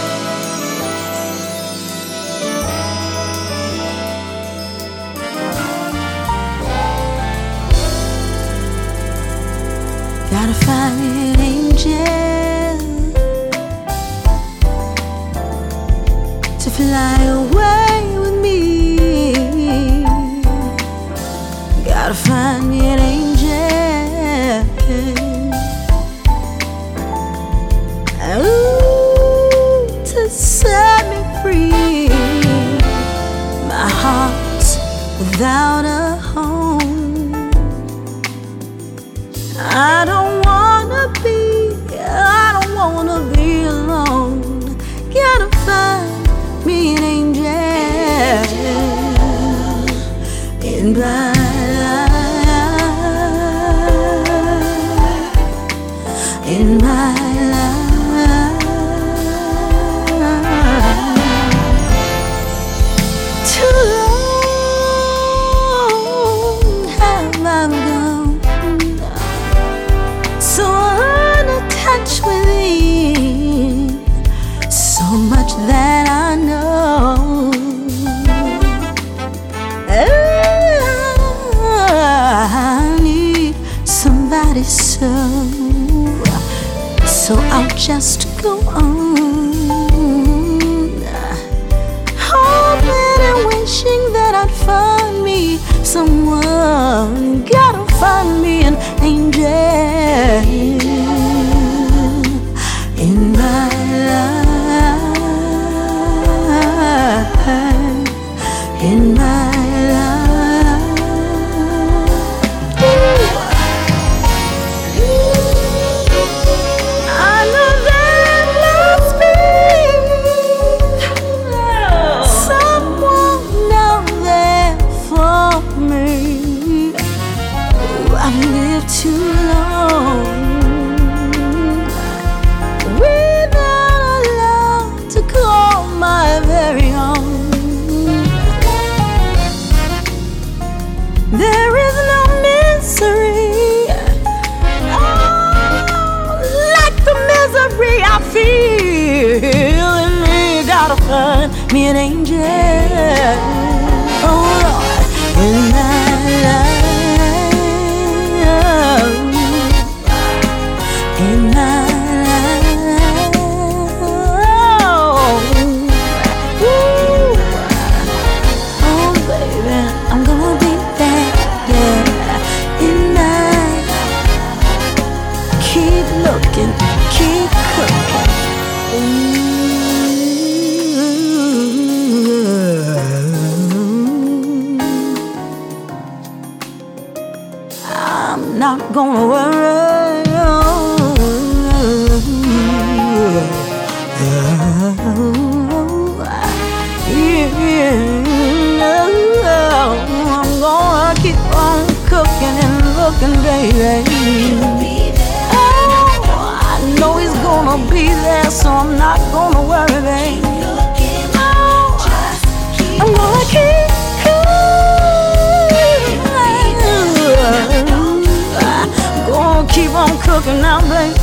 [220.31, 221.16] Cooking now, baby.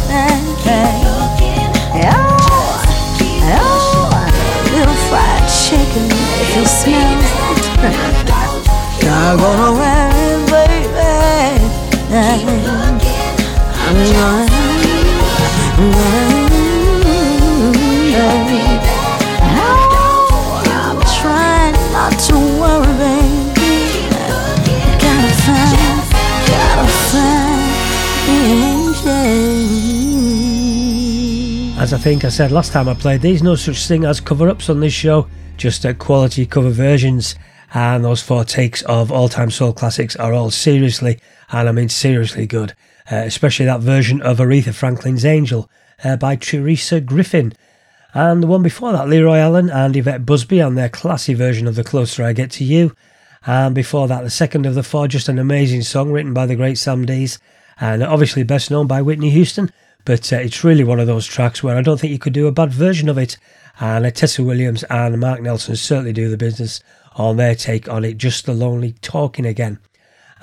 [2.03, 2.27] Oh,
[3.55, 4.11] oh,
[4.75, 6.07] little fried chicken,
[6.41, 8.03] if you smell it.
[9.05, 11.07] Not gonna worry, baby.
[12.11, 12.99] I'm gonna,
[15.77, 16.26] I'm gonna,
[31.87, 34.49] As I think I said last time I played these, no such thing as cover
[34.49, 37.35] ups on this show, just quality cover versions.
[37.73, 41.17] And those four takes of all time soul classics are all seriously,
[41.49, 42.73] and I mean seriously good,
[43.09, 45.69] uh, especially that version of Aretha Franklin's Angel
[46.03, 47.53] uh, by Teresa Griffin.
[48.13, 51.75] And the one before that, Leroy Allen and Evette Busby on their classy version of
[51.75, 52.93] The Closer I Get to You.
[53.45, 56.57] And before that, the second of the four, just an amazing song written by the
[56.57, 57.39] great Sam Dees,
[57.79, 59.71] and obviously best known by Whitney Houston.
[60.05, 62.47] But uh, it's really one of those tracks where I don't think you could do
[62.47, 63.37] a bad version of it.
[63.79, 66.81] And uh, Tesa Williams and Marc Nelson certainly do the business
[67.15, 69.79] on their take on it, just the lonely talking again.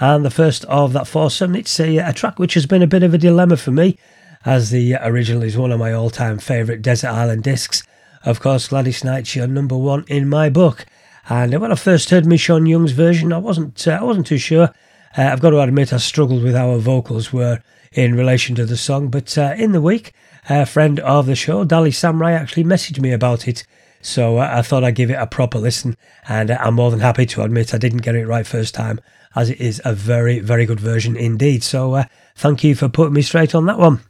[0.00, 3.02] And the first of that foursome, it's a, a track which has been a bit
[3.02, 3.98] of a dilemma for me,
[4.44, 7.82] as the original is one of my all time favourite Desert Island discs.
[8.24, 10.84] Of course, Gladys Knight's your number one in my book.
[11.28, 14.74] And when I first heard Michon Young's version, I wasn't uh, I wasn't too sure.
[15.16, 17.62] Uh, I've got to admit, I struggled with how her vocals were
[17.94, 19.08] in relation to the song.
[19.08, 20.12] But uh, in the week,
[20.48, 23.64] a friend of the show, Dali Samurai, actually messaged me about it.
[24.02, 25.96] So uh, I thought I'd give it a proper listen,
[26.28, 29.00] and I'm more than happy to admit I didn't get it right first time,
[29.34, 31.62] as it is a very, very good version indeed.
[31.62, 32.04] So uh,
[32.36, 34.00] thank you for putting me straight on that one.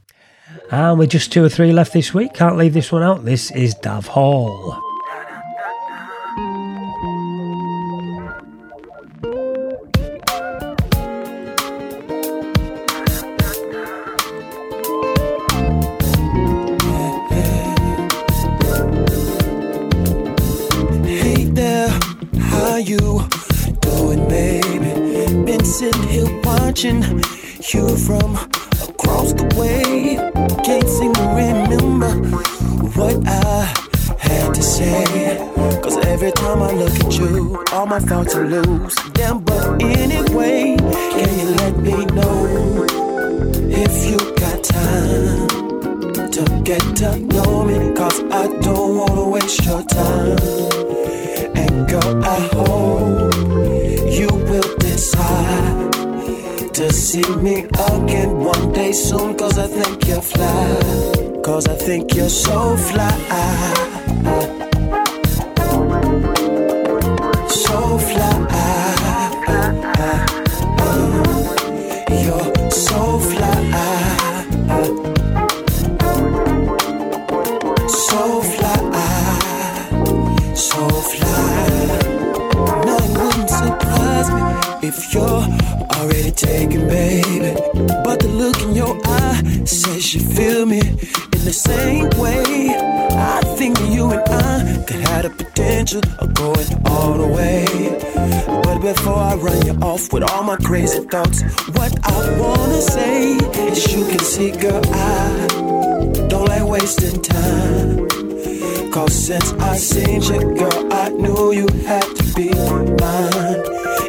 [0.71, 3.25] And with just two or three left this week, can't leave this one out.
[3.25, 4.94] This is Dav Hall.
[37.95, 38.97] My thoughts are loose.
[39.13, 40.75] Damn, but anyway,
[41.15, 42.85] can you let me know
[43.83, 45.47] if you got time?
[46.35, 50.39] to get to know me Cause I don't wanna waste your time
[51.55, 53.35] And girl, I hope
[54.19, 55.93] you will decide
[56.73, 57.57] To see me
[57.93, 63.94] again one day soon Cause I think you're fly Cause I think you're so fly
[100.75, 101.43] crazy thoughts,
[101.79, 103.37] what I wanna say
[103.71, 105.47] is you can see, girl, I
[106.29, 108.09] don't like wasting time.
[108.91, 112.49] Cause since I seen you, girl, I knew you had to be
[113.03, 113.63] mine.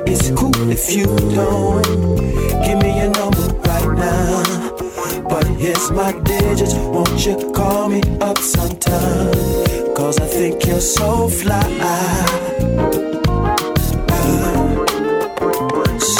[0.09, 1.05] It's cool if you
[1.39, 2.17] don't
[2.65, 5.21] give me your number right now.
[5.29, 9.93] But here's my digits, won't you call me up sometime?
[9.95, 13.24] Cause I think you're so fly.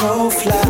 [0.05, 0.61] So fly.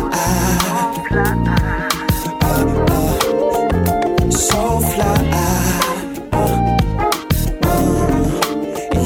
[4.30, 5.16] So fly.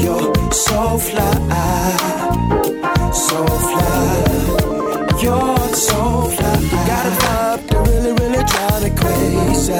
[0.01, 1.33] You're so fly,
[3.11, 4.07] so fly.
[5.21, 5.99] You're so
[6.29, 6.59] fly.
[6.61, 9.79] You got a vibe that really, really drive me crazy.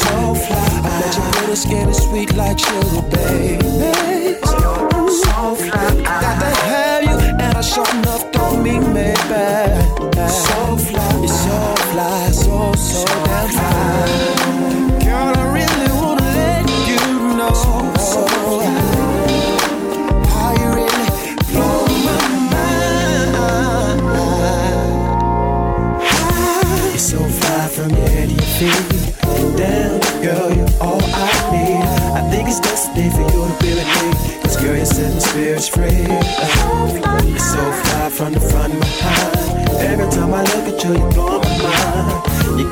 [0.00, 0.66] So fly.
[0.82, 3.61] I bet your pretty skin is sweet like sugar, baby.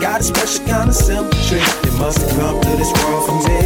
[0.00, 1.60] Got a special kind of symmetry.
[1.84, 3.60] You must have come to this world from me.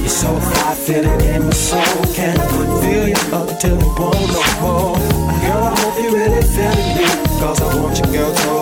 [0.00, 2.14] You're so fly, feeling in my soul.
[2.14, 2.40] Can't
[2.82, 4.96] feel you up till it won't no more.
[5.42, 7.06] Girl, I hope you really feeling me.
[7.38, 8.57] Cause I want you, girl, totally.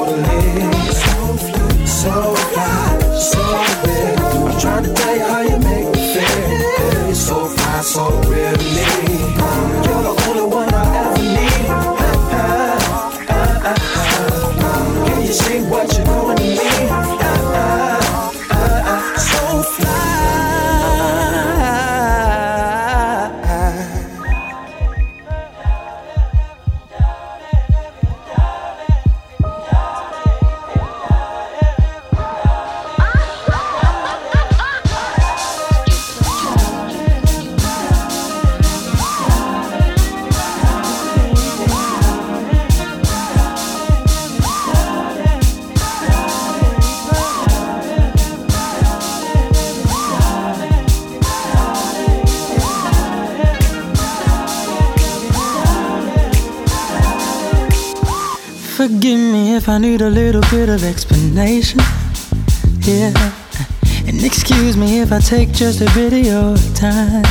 [65.27, 67.25] Take just a bit of your time.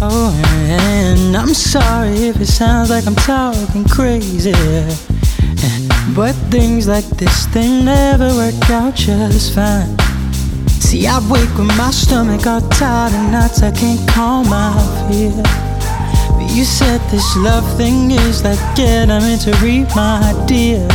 [0.00, 0.32] Oh,
[0.68, 4.52] and I'm sorry if it sounds like I'm talking crazy.
[6.14, 9.98] But things like this, they never work out just fine.
[10.68, 14.70] See, I wake with my stomach all tired and nights I can't calm my
[15.10, 15.32] fear.
[16.36, 20.86] But you said this love thing is like elementary, my dear.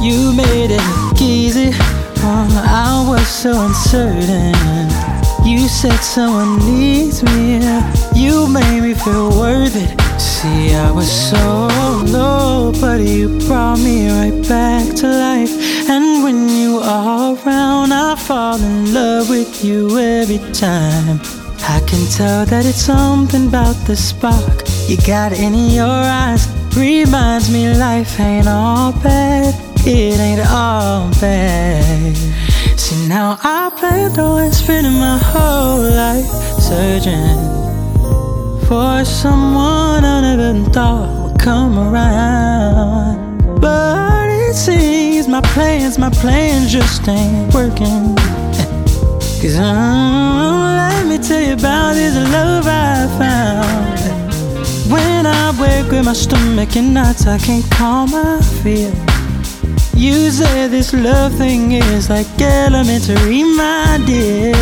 [0.00, 1.72] You made it easy.
[2.20, 5.07] Oh, I was so uncertain.
[5.44, 7.60] You said someone needs me.
[8.14, 10.20] You made me feel worth it.
[10.20, 11.68] See, I was so
[12.06, 15.52] low, but you brought me right back to life.
[15.88, 21.20] And when you are around, I fall in love with you every time.
[21.68, 26.48] I can tell that it's something about the spark you got in your eyes.
[26.76, 29.54] Reminds me life ain't all bad,
[29.86, 32.16] it ain't all bad.
[32.78, 36.26] See, now I plan on spending my whole life
[36.60, 37.38] searching
[38.66, 43.60] for someone I never thought would come around.
[43.60, 48.14] But it seems my plans, my plans just ain't working.
[49.40, 53.98] Cause uh, let me tell you about this love I found.
[54.92, 58.92] When I wake with my stomach in knots, I can't calm my fear.
[59.98, 64.54] You say this love thing is like elementary, my dear.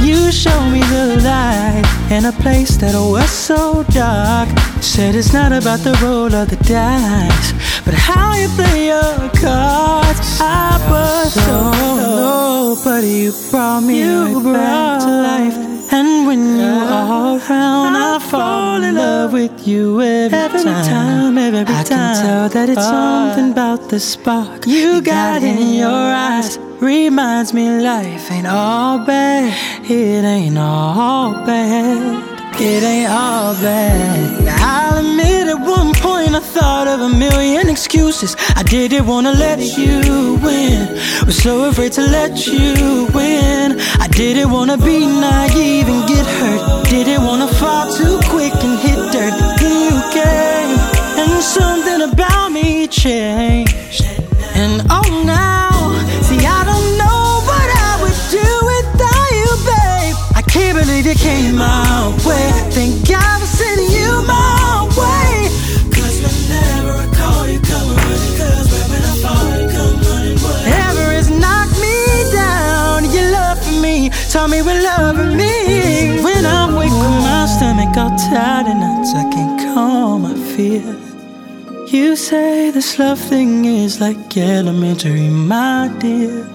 [0.00, 4.48] You show me the light in a place that was so dark.
[4.80, 7.52] Said it's not about the roll of the dice,
[7.84, 10.40] but how you play your cards.
[10.40, 11.60] I was so
[12.16, 15.75] low, but you brought me right back to life.
[15.90, 20.84] And when you are around, I fall in love with you every, Every time.
[20.84, 22.24] time, every I can time.
[22.26, 23.32] tell that it's Ah.
[23.34, 25.88] something about the spark you got in your
[26.28, 26.58] eyes.
[26.80, 29.54] Reminds me life ain't all bad.
[29.88, 32.35] It ain't all bad.
[32.58, 34.42] It ain't all bad.
[34.42, 38.34] Now, I'll admit at one point I thought of a million excuses.
[38.56, 40.88] I didn't wanna let you win.
[41.26, 43.78] Was so afraid to let you win.
[44.00, 46.88] I didn't wanna be naive and get hurt.
[46.88, 49.34] Didn't wanna fall too quick and hit dirt.
[49.60, 50.78] Then you came,
[51.20, 54.02] and something about me changed.
[54.54, 55.55] And oh now,
[61.06, 62.50] believe you came my way.
[62.70, 65.48] Thank God for sending you my way.
[65.94, 68.36] Cause whenever I call you, come running.
[68.38, 70.38] Cause when I fall, you come running.
[70.38, 76.22] Whatever has knocked me down, your love for me taught me what love for me.
[76.22, 80.84] When I'm weak, with my stomach all tight and nuts, I can't calm my fear.
[81.88, 86.48] You say this love thing is like elementary, my dear.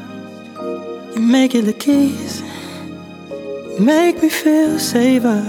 [1.15, 2.45] You make it look easy,
[3.79, 5.41] make me feel safer.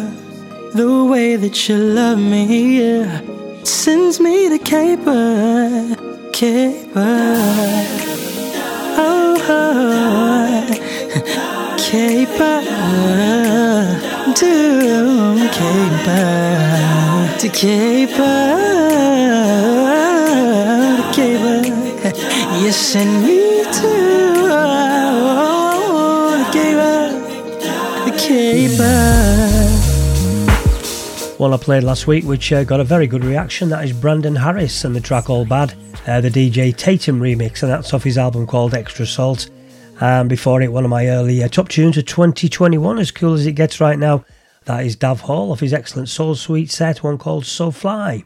[0.74, 3.04] The way that you love me,
[3.64, 5.96] sends me to caper,
[6.32, 7.36] caper.
[8.96, 10.66] Oh, oh,
[11.78, 12.62] caper,
[14.34, 14.52] to
[15.58, 16.58] caper,
[17.38, 18.42] to caper,
[20.96, 22.62] to caper.
[22.62, 24.31] You send me to
[28.76, 29.82] the.
[31.38, 33.68] One I played last week, which uh, got a very good reaction.
[33.68, 35.74] That is Brandon Harris and the track All Bad,
[36.06, 39.50] uh, the DJ Tatum remix, and that's off his album called Extra Salt.
[40.00, 43.46] And before it, one of my early uh, top tunes of 2021, as cool as
[43.46, 44.24] it gets right now,
[44.66, 48.24] that is Dav Hall off his excellent Soul Suite set, one called So Fly.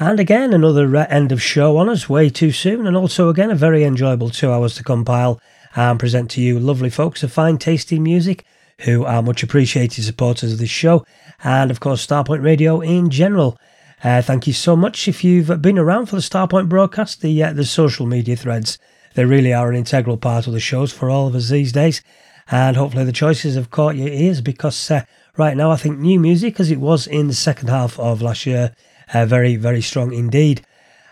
[0.00, 3.50] And again, another uh, end of show on us way too soon, and also again
[3.50, 5.40] a very enjoyable two hours to compile
[5.76, 8.44] and present to you lovely folks of fine, tasty music
[8.80, 11.04] who are much appreciated supporters of this show,
[11.42, 13.58] and of course Starpoint Radio in general.
[14.04, 17.52] Uh, thank you so much if you've been around for the Starpoint broadcast, the uh,
[17.52, 18.78] the social media threads.
[19.14, 22.02] They really are an integral part of the shows for all of us these days,
[22.50, 25.02] and hopefully the choices have caught your ears because uh,
[25.36, 28.46] right now I think new music, as it was in the second half of last
[28.46, 28.72] year,
[29.12, 30.64] uh, very very strong indeed.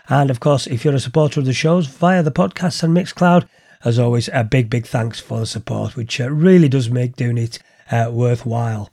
[0.09, 3.45] And of course, if you're a supporter of the shows via the podcast and Mixcloud,
[3.83, 7.37] as always, a big, big thanks for the support, which uh, really does make doing
[7.37, 7.59] it
[7.91, 8.89] uh, worthwhile.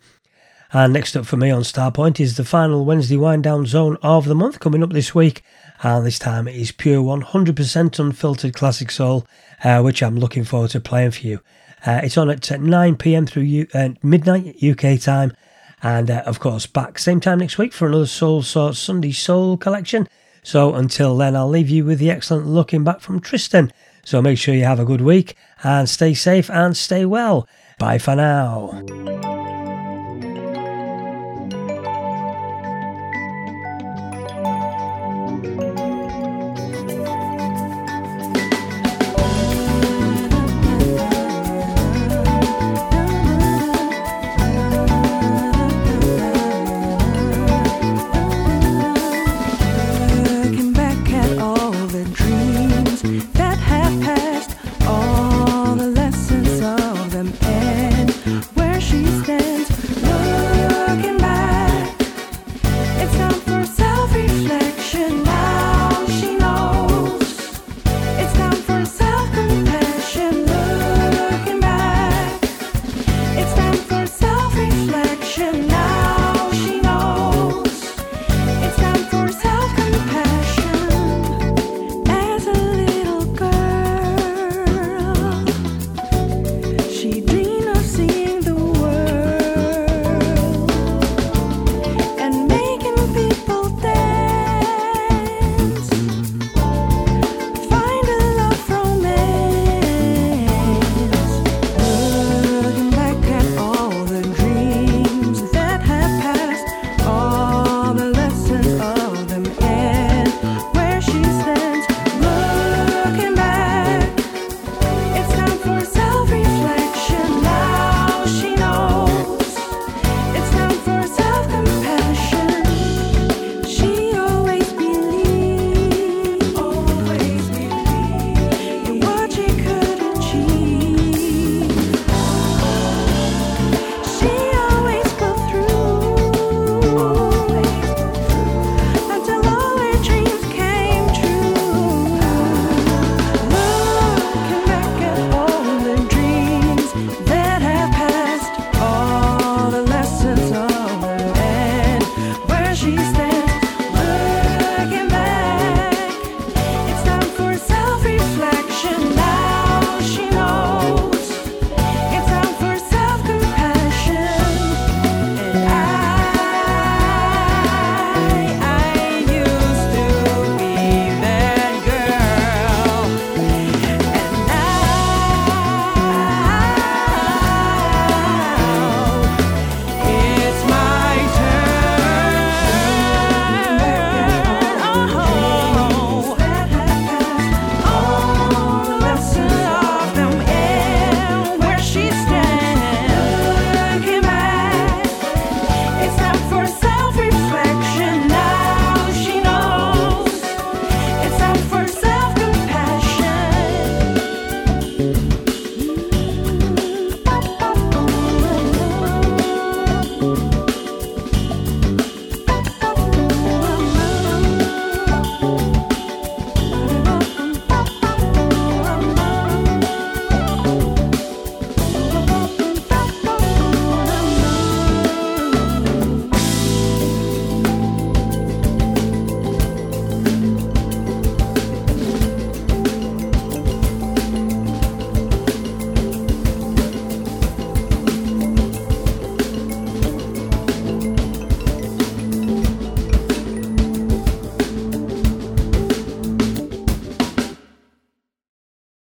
[0.73, 4.25] And next up for me on Starpoint is the final Wednesday wind down zone of
[4.25, 5.43] the month coming up this week.
[5.83, 9.27] And this time it is pure 100% unfiltered classic soul,
[9.63, 11.41] uh, which I'm looking forward to playing for you.
[11.87, 15.33] Uh, it's on at 9 pm through U- uh, midnight UK time.
[15.83, 20.09] And uh, of course, back same time next week for another Soulsorts Sunday Soul collection.
[20.43, 23.73] So until then, I'll leave you with the excellent looking back from Tristan.
[24.05, 27.49] So make sure you have a good week and stay safe and stay well.
[27.79, 29.34] Bye for now.